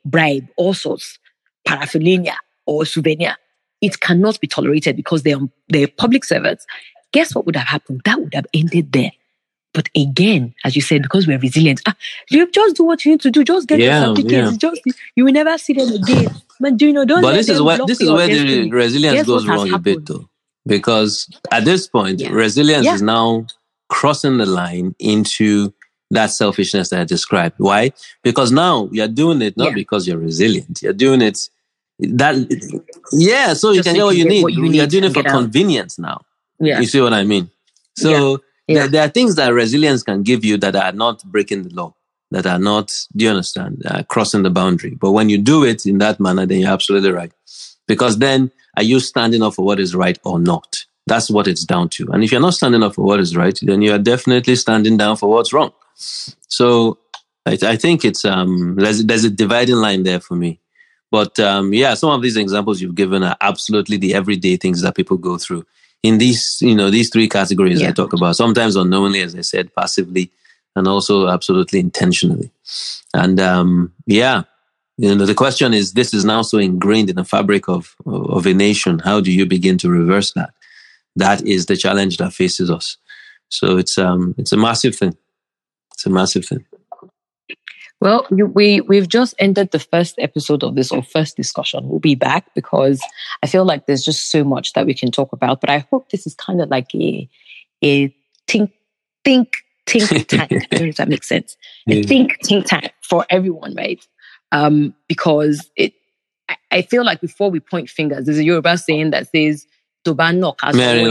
bribe, 0.04 0.46
all 0.56 0.74
sorts, 0.74 1.18
paraphernalia 1.66 2.36
or 2.66 2.86
souvenir. 2.86 3.36
It 3.80 4.00
cannot 4.00 4.40
be 4.40 4.46
tolerated 4.46 4.96
because 4.96 5.24
they're, 5.24 5.40
they're 5.68 5.88
public 5.88 6.24
servants. 6.24 6.64
Guess 7.12 7.34
what 7.34 7.44
would 7.46 7.56
have 7.56 7.66
happened? 7.66 8.02
That 8.04 8.20
would 8.20 8.34
have 8.34 8.46
ended 8.54 8.92
there. 8.92 9.12
But 9.72 9.88
again, 9.96 10.54
as 10.64 10.76
you 10.76 10.82
said, 10.82 11.02
because 11.02 11.26
we're 11.26 11.38
resilient, 11.38 11.82
ah, 11.86 11.96
you 12.30 12.50
just 12.50 12.76
do 12.76 12.84
what 12.84 13.04
you 13.04 13.10
need 13.10 13.20
to 13.22 13.30
do. 13.30 13.42
Just 13.42 13.66
get 13.66 13.80
yeah, 13.80 14.06
your 14.06 14.16
certificates. 14.16 14.52
Yeah. 14.52 14.70
Just 14.70 14.82
you 15.16 15.24
will 15.24 15.32
never 15.32 15.58
see 15.58 15.72
them 15.72 15.92
again. 15.92 16.28
But 16.60 16.76
do 16.76 16.86
you 16.86 16.92
know? 16.92 17.04
Don't. 17.04 17.22
But 17.22 17.34
this 17.34 17.48
is 17.48 17.60
where 17.60 17.78
this 17.86 18.00
is 18.00 18.10
where 18.10 18.28
the 18.28 18.70
resilience 18.70 19.18
Guess 19.18 19.26
goes 19.26 19.46
wrong 19.46 19.72
a 19.72 19.78
bit, 19.78 20.06
though, 20.06 20.28
because 20.66 21.28
at 21.50 21.64
this 21.64 21.86
point, 21.86 22.20
yeah. 22.20 22.30
resilience 22.30 22.86
is 22.86 23.02
now 23.02 23.46
crossing 23.88 24.38
the 24.38 24.46
line 24.46 24.94
into 24.98 25.72
that 26.10 26.30
selfishness 26.30 26.90
that 26.90 27.00
I 27.00 27.04
described. 27.04 27.56
Why? 27.58 27.92
Because 28.22 28.52
now 28.52 28.88
you're 28.92 29.08
doing 29.08 29.42
it 29.42 29.56
not 29.56 29.74
because 29.74 30.06
you're 30.06 30.18
resilient. 30.18 30.80
You're 30.82 30.92
doing 30.92 31.22
it 31.22 31.48
that 31.98 32.36
yeah, 33.12 33.54
so 33.54 33.74
Just 33.74 33.76
you 33.76 33.82
can 33.82 33.94
get 33.94 34.04
what 34.04 34.16
you 34.16 34.24
need. 34.24 34.42
What 34.42 34.52
you 34.52 34.82
are 34.82 34.86
doing 34.86 35.04
it 35.04 35.14
for 35.14 35.22
convenience 35.22 35.98
out. 35.98 36.02
now. 36.02 36.66
Yeah. 36.66 36.80
You 36.80 36.86
see 36.86 37.00
what 37.00 37.12
I 37.12 37.24
mean? 37.24 37.50
So 37.96 38.10
yeah. 38.10 38.36
There, 38.66 38.88
there, 38.88 39.04
are 39.04 39.08
things 39.08 39.34
that 39.36 39.52
resilience 39.52 40.02
can 40.02 40.22
give 40.22 40.42
you 40.42 40.56
that 40.56 40.74
are 40.74 40.92
not 40.92 41.22
breaking 41.24 41.64
the 41.64 41.74
law, 41.74 41.94
that 42.34 42.46
are 42.46 42.58
not, 42.58 42.86
do 43.16 43.24
you 43.24 43.30
understand, 43.30 43.82
uh, 43.86 44.02
crossing 44.12 44.42
the 44.42 44.50
boundary. 44.50 44.94
But 45.04 45.12
when 45.12 45.28
you 45.28 45.38
do 45.38 45.64
it 45.64 45.86
in 45.86 45.98
that 45.98 46.18
manner, 46.18 46.44
then 46.46 46.58
you're 46.60 46.72
absolutely 46.78 47.12
right. 47.12 47.32
Because 47.86 48.18
then 48.18 48.50
are 48.76 48.82
you 48.82 48.98
standing 48.98 49.42
up 49.42 49.54
for 49.54 49.64
what 49.64 49.78
is 49.78 49.94
right 49.94 50.18
or 50.24 50.38
not? 50.40 50.84
That's 51.06 51.30
what 51.30 51.46
it's 51.46 51.64
down 51.64 51.90
to. 51.90 52.08
And 52.12 52.24
if 52.24 52.32
you're 52.32 52.40
not 52.40 52.54
standing 52.54 52.82
up 52.82 52.94
for 52.96 53.04
what 53.04 53.20
is 53.20 53.36
right, 53.36 53.56
then 53.62 53.82
you 53.82 53.92
are 53.92 53.98
definitely 53.98 54.56
standing 54.56 54.96
down 54.96 55.16
for 55.16 55.28
what's 55.30 55.52
wrong. 55.52 55.72
So 56.48 56.98
I, 57.46 57.56
I 57.74 57.76
think 57.76 58.04
it's 58.04 58.24
um 58.24 58.74
there's, 58.76 59.04
there's 59.04 59.24
a 59.24 59.30
dividing 59.30 59.76
line 59.76 60.02
there 60.02 60.20
for 60.20 60.34
me. 60.34 60.60
But 61.10 61.38
um, 61.38 61.72
yeah, 61.72 61.94
some 61.94 62.10
of 62.10 62.22
these 62.22 62.36
examples 62.36 62.80
you've 62.80 62.96
given 62.96 63.22
are 63.22 63.36
absolutely 63.40 63.98
the 63.98 64.14
everyday 64.14 64.56
things 64.56 64.82
that 64.82 64.96
people 64.96 65.16
go 65.16 65.38
through 65.38 65.64
in 66.02 66.18
these, 66.18 66.58
you 66.60 66.74
know, 66.74 66.90
these 66.90 67.10
three 67.10 67.28
categories 67.28 67.80
yeah. 67.80 67.90
I 67.90 67.92
talk 67.92 68.12
about, 68.12 68.34
sometimes 68.34 68.74
unknowingly, 68.74 69.20
as 69.20 69.34
I 69.36 69.42
said, 69.42 69.72
passively, 69.74 70.32
and 70.76 70.88
also 70.88 71.28
absolutely 71.28 71.80
intentionally. 71.80 72.50
And 73.12 73.40
um, 73.40 73.92
yeah, 74.06 74.42
you 74.96 75.14
know, 75.14 75.26
the 75.26 75.34
question 75.34 75.74
is, 75.74 75.92
this 75.92 76.14
is 76.14 76.24
now 76.24 76.42
so 76.42 76.58
ingrained 76.58 77.10
in 77.10 77.16
the 77.16 77.24
fabric 77.24 77.68
of, 77.68 77.96
of 78.06 78.46
a 78.46 78.54
nation. 78.54 79.00
How 79.00 79.20
do 79.20 79.32
you 79.32 79.46
begin 79.46 79.78
to 79.78 79.90
reverse 79.90 80.32
that? 80.34 80.54
That 81.16 81.46
is 81.46 81.66
the 81.66 81.76
challenge 81.76 82.16
that 82.18 82.32
faces 82.32 82.70
us. 82.70 82.96
So 83.48 83.76
it's, 83.76 83.98
um, 83.98 84.34
it's 84.38 84.52
a 84.52 84.56
massive 84.56 84.96
thing. 84.96 85.16
It's 85.92 86.06
a 86.06 86.10
massive 86.10 86.44
thing. 86.44 86.64
Well, 88.00 88.26
we 88.30 88.82
we've 88.82 89.08
just 89.08 89.34
ended 89.38 89.70
the 89.70 89.78
first 89.78 90.16
episode 90.18 90.62
of 90.62 90.74
this 90.74 90.92
or 90.92 91.02
first 91.02 91.38
discussion. 91.38 91.88
We'll 91.88 92.00
be 92.00 92.14
back 92.14 92.52
because 92.54 93.02
I 93.42 93.46
feel 93.46 93.64
like 93.64 93.86
there's 93.86 94.04
just 94.04 94.30
so 94.30 94.44
much 94.44 94.74
that 94.74 94.84
we 94.84 94.92
can 94.92 95.10
talk 95.10 95.32
about. 95.32 95.62
But 95.62 95.70
I 95.70 95.78
hope 95.90 96.10
this 96.10 96.26
is 96.26 96.34
kind 96.34 96.60
of 96.60 96.68
like 96.68 96.94
a 96.94 97.26
a 97.82 98.14
think 98.46 98.72
think 99.24 99.63
think 99.86 100.26
tank. 100.28 100.52
I 100.52 100.76
don't 100.76 100.82
know 100.82 100.86
if 100.88 100.96
that 100.96 101.08
makes 101.08 101.28
sense. 101.28 101.56
A 101.88 102.02
think 102.02 102.38
think 102.44 102.66
tank 102.66 102.92
for 103.02 103.26
everyone, 103.30 103.74
right? 103.74 104.04
Um, 104.52 104.94
because 105.08 105.70
it 105.76 105.94
I, 106.48 106.56
I, 106.70 106.82
feel 106.82 107.04
like 107.04 107.20
before 107.20 107.50
we 107.50 107.60
point 107.60 107.88
fingers, 107.88 108.26
there's 108.26 108.38
a 108.38 108.44
Yoruba 108.44 108.78
saying 108.78 109.10
that 109.10 109.30
says 109.30 109.66
Toba 110.04 110.32
no 110.32 110.54
Mary 110.74 111.04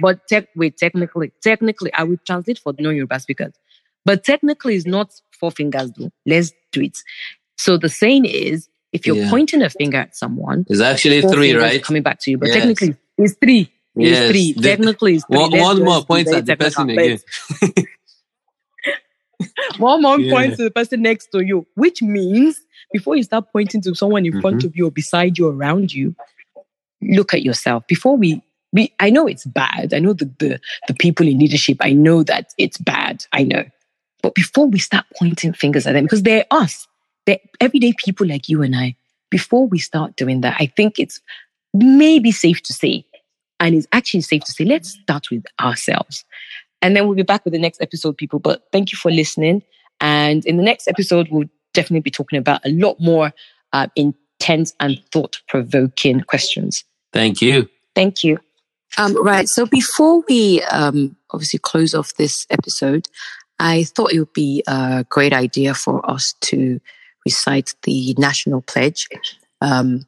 But 0.00 0.26
te- 0.28 0.48
wait, 0.56 0.76
technically, 0.76 1.32
technically, 1.42 1.92
I 1.94 2.02
will 2.02 2.18
translate 2.26 2.58
for 2.58 2.72
the 2.72 2.82
non-Yoruba 2.82 3.20
speakers. 3.20 3.54
But 4.04 4.24
technically, 4.24 4.74
it's 4.74 4.86
not 4.86 5.12
four 5.38 5.52
fingers, 5.52 5.92
though. 5.96 6.10
Let's 6.26 6.52
do 6.72 6.82
it. 6.82 6.98
So 7.56 7.76
the 7.76 7.88
saying 7.88 8.24
is, 8.24 8.68
if 8.92 9.06
you're 9.06 9.16
yeah. 9.16 9.30
pointing 9.30 9.62
a 9.62 9.70
finger 9.70 9.98
at 9.98 10.16
someone, 10.16 10.66
it's 10.68 10.80
actually 10.80 11.22
three, 11.22 11.54
right? 11.54 11.82
Coming 11.82 12.02
back 12.02 12.18
to 12.22 12.30
you, 12.30 12.38
but 12.38 12.48
yes. 12.48 12.56
technically, 12.56 12.96
it's 13.18 13.34
three. 13.34 13.72
It's 14.00 14.10
yes. 14.10 14.30
three. 14.30 14.52
The, 14.52 14.62
technically, 14.62 15.14
it's 15.16 15.24
three. 15.26 15.38
One, 15.38 15.58
one 15.58 15.84
more 15.84 16.04
points 16.04 16.32
at 16.32 16.46
the 16.46 16.56
person 16.56 16.90
again. 16.90 17.18
one 19.78 20.02
more 20.02 20.18
yeah. 20.18 20.32
point 20.32 20.56
to 20.56 20.64
the 20.64 20.70
person 20.70 21.02
next 21.02 21.28
to 21.32 21.44
you, 21.44 21.66
which 21.74 22.02
means 22.02 22.60
before 22.92 23.16
you 23.16 23.22
start 23.22 23.46
pointing 23.52 23.80
to 23.82 23.94
someone 23.94 24.26
in 24.26 24.32
mm-hmm. 24.32 24.40
front 24.40 24.64
of 24.64 24.76
you 24.76 24.86
or 24.86 24.90
beside 24.90 25.38
you, 25.38 25.48
around 25.48 25.92
you, 25.92 26.14
look 27.02 27.34
at 27.34 27.42
yourself. 27.42 27.86
Before 27.86 28.16
we 28.16 28.42
we, 28.72 28.94
I 29.00 29.10
know 29.10 29.26
it's 29.26 29.46
bad. 29.46 29.92
I 29.92 29.98
know 29.98 30.12
the, 30.12 30.30
the 30.38 30.60
the 30.86 30.94
people 30.94 31.26
in 31.26 31.38
leadership. 31.38 31.78
I 31.80 31.92
know 31.92 32.22
that 32.24 32.52
it's 32.56 32.78
bad. 32.78 33.26
I 33.32 33.42
know, 33.42 33.64
but 34.22 34.34
before 34.34 34.66
we 34.66 34.78
start 34.78 35.06
pointing 35.18 35.52
fingers 35.52 35.86
at 35.86 35.92
them, 35.94 36.04
because 36.04 36.22
they're 36.22 36.46
us, 36.50 36.86
they're 37.26 37.40
everyday 37.60 37.92
people 37.92 38.26
like 38.26 38.48
you 38.48 38.62
and 38.62 38.76
I, 38.76 38.96
before 39.30 39.66
we 39.66 39.78
start 39.78 40.16
doing 40.16 40.42
that, 40.42 40.56
I 40.58 40.66
think 40.66 40.98
it's 40.98 41.20
maybe 41.72 42.32
safe 42.32 42.62
to 42.64 42.72
say, 42.72 43.06
and 43.60 43.74
it's 43.74 43.86
actually 43.92 44.22
safe 44.22 44.42
to 44.44 44.52
say, 44.52 44.64
let's 44.64 44.98
start 45.02 45.30
with 45.30 45.44
ourselves. 45.60 46.24
And 46.82 46.96
then 46.96 47.06
we'll 47.06 47.16
be 47.16 47.22
back 47.22 47.44
with 47.44 47.52
the 47.52 47.60
next 47.60 47.80
episode, 47.82 48.16
people. 48.16 48.38
But 48.38 48.62
thank 48.72 48.90
you 48.90 48.96
for 48.96 49.10
listening. 49.10 49.62
And 50.00 50.44
in 50.46 50.56
the 50.56 50.62
next 50.62 50.88
episode, 50.88 51.28
we'll 51.30 51.48
definitely 51.74 52.00
be 52.00 52.10
talking 52.10 52.38
about 52.38 52.64
a 52.64 52.70
lot 52.70 52.96
more 52.98 53.32
uh, 53.74 53.88
intense 53.94 54.74
and 54.80 55.00
thought 55.12 55.40
provoking 55.46 56.22
questions. 56.22 56.84
Thank 57.12 57.42
you. 57.42 57.68
Thank 57.94 58.24
you. 58.24 58.38
Um, 58.98 59.22
right. 59.22 59.48
So 59.48 59.66
before 59.66 60.24
we 60.28 60.62
um, 60.64 61.16
obviously 61.30 61.58
close 61.58 61.94
off 61.94 62.14
this 62.14 62.46
episode, 62.50 63.08
I 63.58 63.84
thought 63.84 64.12
it 64.12 64.18
would 64.18 64.32
be 64.32 64.64
a 64.66 65.04
great 65.08 65.34
idea 65.34 65.74
for 65.74 66.08
us 66.10 66.34
to 66.40 66.80
recite 67.26 67.74
the 67.82 68.14
national 68.16 68.62
pledge. 68.62 69.06
Um, 69.60 70.06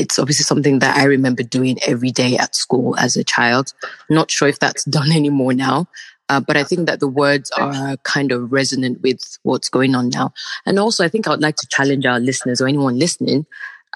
it's 0.00 0.18
obviously 0.18 0.44
something 0.44 0.78
that 0.78 0.96
I 0.96 1.04
remember 1.04 1.42
doing 1.42 1.78
every 1.86 2.10
day 2.10 2.38
at 2.38 2.54
school 2.54 2.96
as 2.96 3.16
a 3.16 3.22
child. 3.22 3.74
Not 4.08 4.30
sure 4.30 4.48
if 4.48 4.58
that's 4.58 4.84
done 4.98 5.12
anymore 5.12 5.52
now, 5.52 5.88
uh, 6.30 6.40
but 6.40 6.56
I 6.56 6.64
think 6.64 6.86
that 6.86 7.00
the 7.00 7.08
words 7.08 7.50
are 7.52 7.96
kind 7.98 8.32
of 8.32 8.50
resonant 8.50 9.02
with 9.02 9.38
what's 9.42 9.68
going 9.68 9.94
on 9.94 10.08
now. 10.08 10.32
And 10.64 10.78
also, 10.78 11.04
I 11.04 11.08
think 11.08 11.26
I 11.26 11.30
would 11.30 11.42
like 11.42 11.56
to 11.56 11.66
challenge 11.66 12.06
our 12.06 12.18
listeners 12.18 12.60
or 12.60 12.68
anyone 12.68 12.98
listening, 12.98 13.46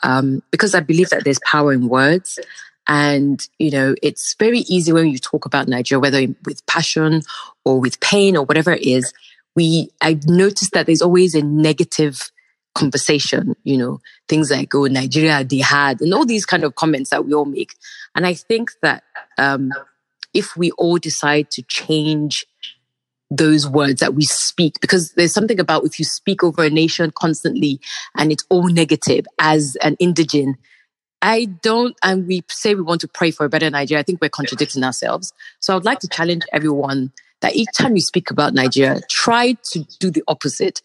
um, 0.02 0.42
because 0.50 0.74
I 0.74 0.80
believe 0.80 1.08
that 1.08 1.24
there's 1.24 1.40
power 1.44 1.72
in 1.72 1.88
words. 1.88 2.38
And, 2.86 3.40
you 3.58 3.70
know, 3.70 3.94
it's 4.02 4.34
very 4.34 4.58
easy 4.60 4.92
when 4.92 5.08
you 5.08 5.18
talk 5.18 5.46
about 5.46 5.68
Nigeria, 5.68 6.00
whether 6.00 6.26
with 6.44 6.66
passion 6.66 7.22
or 7.64 7.80
with 7.80 7.98
pain 8.00 8.36
or 8.36 8.44
whatever 8.44 8.72
it 8.72 8.82
is. 8.82 9.12
We, 9.56 9.88
I 10.02 10.18
noticed 10.26 10.72
that 10.72 10.84
there's 10.84 11.00
always 11.00 11.34
a 11.34 11.40
negative 11.40 12.30
conversation, 12.74 13.54
you 13.64 13.76
know, 13.76 14.00
things 14.28 14.50
like, 14.50 14.74
oh, 14.74 14.86
Nigeria, 14.86 15.44
they 15.44 15.58
had, 15.58 16.00
and 16.00 16.12
all 16.12 16.26
these 16.26 16.46
kind 16.46 16.64
of 16.64 16.74
comments 16.74 17.10
that 17.10 17.24
we 17.24 17.32
all 17.32 17.44
make. 17.44 17.74
And 18.14 18.26
I 18.26 18.34
think 18.34 18.70
that, 18.82 19.04
um, 19.38 19.70
if 20.32 20.56
we 20.56 20.72
all 20.72 20.98
decide 20.98 21.50
to 21.52 21.62
change 21.62 22.44
those 23.30 23.68
words 23.68 24.00
that 24.00 24.14
we 24.14 24.24
speak, 24.24 24.80
because 24.80 25.12
there's 25.12 25.32
something 25.32 25.60
about 25.60 25.84
if 25.84 25.98
you 25.98 26.04
speak 26.04 26.42
over 26.42 26.64
a 26.64 26.70
nation 26.70 27.12
constantly 27.12 27.80
and 28.16 28.32
it's 28.32 28.44
all 28.50 28.68
negative 28.68 29.24
as 29.38 29.76
an 29.76 29.96
indigen, 30.00 30.56
I 31.22 31.46
don't, 31.46 31.96
and 32.02 32.26
we 32.26 32.42
say 32.48 32.74
we 32.74 32.82
want 32.82 33.00
to 33.00 33.08
pray 33.08 33.30
for 33.30 33.46
a 33.46 33.48
better 33.48 33.70
Nigeria. 33.70 34.00
I 34.00 34.02
think 34.02 34.20
we're 34.20 34.28
contradicting 34.28 34.84
ourselves. 34.84 35.32
So 35.60 35.72
I 35.72 35.76
would 35.76 35.84
like 35.84 36.00
to 36.00 36.08
challenge 36.08 36.42
everyone 36.52 37.12
that 37.40 37.56
each 37.56 37.68
time 37.74 37.96
you 37.96 38.02
speak 38.02 38.30
about 38.30 38.54
Nigeria, 38.54 39.00
try 39.08 39.56
to 39.70 39.84
do 40.00 40.10
the 40.10 40.22
opposite 40.28 40.82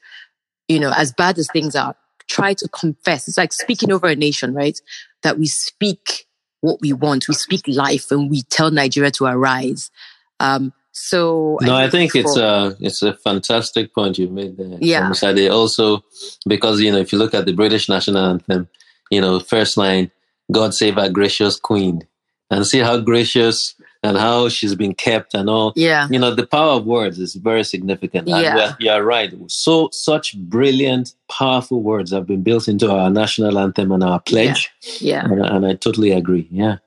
you 0.70 0.80
know, 0.80 0.94
as 0.96 1.12
bad 1.12 1.38
as 1.38 1.50
things 1.52 1.76
are, 1.76 1.96
try 2.28 2.54
to 2.54 2.68
confess. 2.70 3.28
It's 3.28 3.38
like 3.38 3.52
speaking 3.52 3.92
over 3.92 4.08
a 4.08 4.16
nation, 4.16 4.54
right? 4.54 4.80
That 5.24 5.38
we 5.38 5.48
speak 5.48 6.28
what 6.62 6.80
we 6.80 6.94
want, 6.94 7.28
we 7.28 7.34
speak 7.34 7.68
life, 7.68 8.12
and 8.12 8.30
we 8.30 8.44
tell 8.44 8.72
Nigeria 8.72 9.12
to 9.12 9.26
arise. 9.26 9.92
Um, 10.40 10.72
so 10.92 11.58
no, 11.62 11.76
I 11.76 11.90
think, 11.90 12.12
I 12.12 12.14
think 12.14 12.26
it's 12.26 12.38
a 12.38 12.78
it's 12.80 13.02
a 13.02 13.14
fantastic 13.14 13.94
point 13.94 14.18
you 14.18 14.28
made 14.28 14.58
there. 14.58 14.78
Yeah. 14.80 15.12
Also, 15.50 16.04
because 16.48 16.82
you 16.82 16.92
know, 16.92 16.98
if 17.00 17.12
you 17.12 17.18
look 17.18 17.34
at 17.34 17.46
the 17.46 17.54
British 17.54 17.90
national 17.90 18.24
anthem, 18.26 18.68
you 19.10 19.22
know, 19.22 19.40
first 19.40 19.78
line, 19.78 20.12
"God 20.52 20.74
save 20.74 20.98
our 20.98 21.10
gracious 21.10 21.58
Queen," 21.58 22.08
and 22.52 22.66
see 22.66 22.80
how 22.80 23.00
gracious 23.00 23.76
and 24.02 24.18
how 24.18 24.48
she's 24.50 24.76
been 24.76 24.94
kept 24.94 25.34
and 25.34 25.50
all. 25.50 25.74
Yeah. 25.76 26.08
You 26.10 26.20
know, 26.20 26.34
the 26.34 26.48
power 26.48 26.74
of 26.74 26.86
words 26.86 27.20
is 27.20 27.36
very 27.36 27.64
significant. 27.64 28.28
Yeah. 28.28 28.76
you're 28.80 29.04
right. 29.04 29.34
So, 29.48 29.90
such 29.92 30.38
brilliant, 30.38 31.14
powerful 31.30 31.82
words 31.82 32.12
have 32.12 32.26
been 32.26 32.44
built 32.44 32.68
into 32.68 32.90
our 32.92 33.10
national 33.10 33.60
anthem 33.60 33.92
and 33.92 34.04
our 34.04 34.20
pledge. 34.22 34.72
Yeah. 35.00 35.26
yeah. 35.28 35.32
And, 35.32 35.46
and, 35.46 35.66
I 35.66 35.74
totally 35.76 36.12
agree. 36.12 36.48
Yeah. 36.50 36.78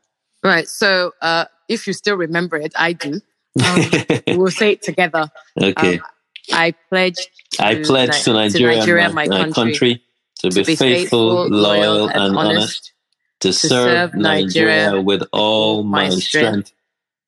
Right. 0.43 0.69
So, 0.69 1.13
uh, 1.21 1.47
if 1.69 1.87
you 1.87 1.93
still 1.93 2.17
remember 2.17 2.57
it, 2.57 2.73
I 2.77 2.95
do. 2.95 3.21
Um, 3.65 3.85
we'll 4.39 4.51
say 4.51 4.73
it 4.73 4.83
together. 4.83 5.31
Okay. 5.61 5.99
Um, 5.99 6.05
I 6.53 6.75
pledge. 6.89 7.29
I 7.61 7.83
pledge 7.83 8.23
to 8.25 8.33
Nigeria, 8.33 8.75
to 8.75 8.81
Nigeria 8.81 9.09
my, 9.11 9.27
my, 9.27 9.39
country, 9.51 9.53
country 9.53 10.03
to, 10.41 10.51
to, 10.51 10.65
be, 10.65 10.77
faithful, 10.77 11.45
faithful 11.45 11.49
loyal, 11.49 12.09
and, 12.09 12.37
honest, 12.37 12.93
to, 13.41 13.53
serve 13.53 14.15
Nigeria, 14.15 14.87
Nigeria 14.87 15.03
with 15.03 15.23
all 15.33 15.85
my 15.85 16.09
strength 16.09 16.73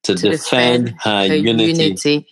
to, 0.05 0.15
to 0.15 0.31
defend, 0.31 0.87
defend, 0.87 1.01
her, 1.03 1.29
her 1.29 1.35
unity, 1.35 1.83
unity, 1.83 2.27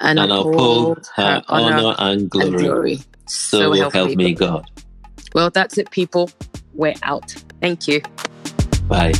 and, 0.00 0.18
and 0.18 0.32
uphold 0.32 1.08
her, 1.14 1.42
honor 1.48 1.94
and, 1.98 2.30
glory. 2.30 2.48
and 2.48 2.58
glory. 2.58 2.96
So, 3.26 3.60
so 3.60 3.72
help, 3.72 3.92
help 3.92 4.16
me 4.16 4.34
God. 4.34 4.68
Well, 5.34 5.50
that's 5.50 5.78
it, 5.78 5.90
people. 5.90 6.30
We're 6.74 6.94
out. 7.02 7.30
Thank 7.60 7.86
you. 7.86 8.02
Bye. 8.88 9.12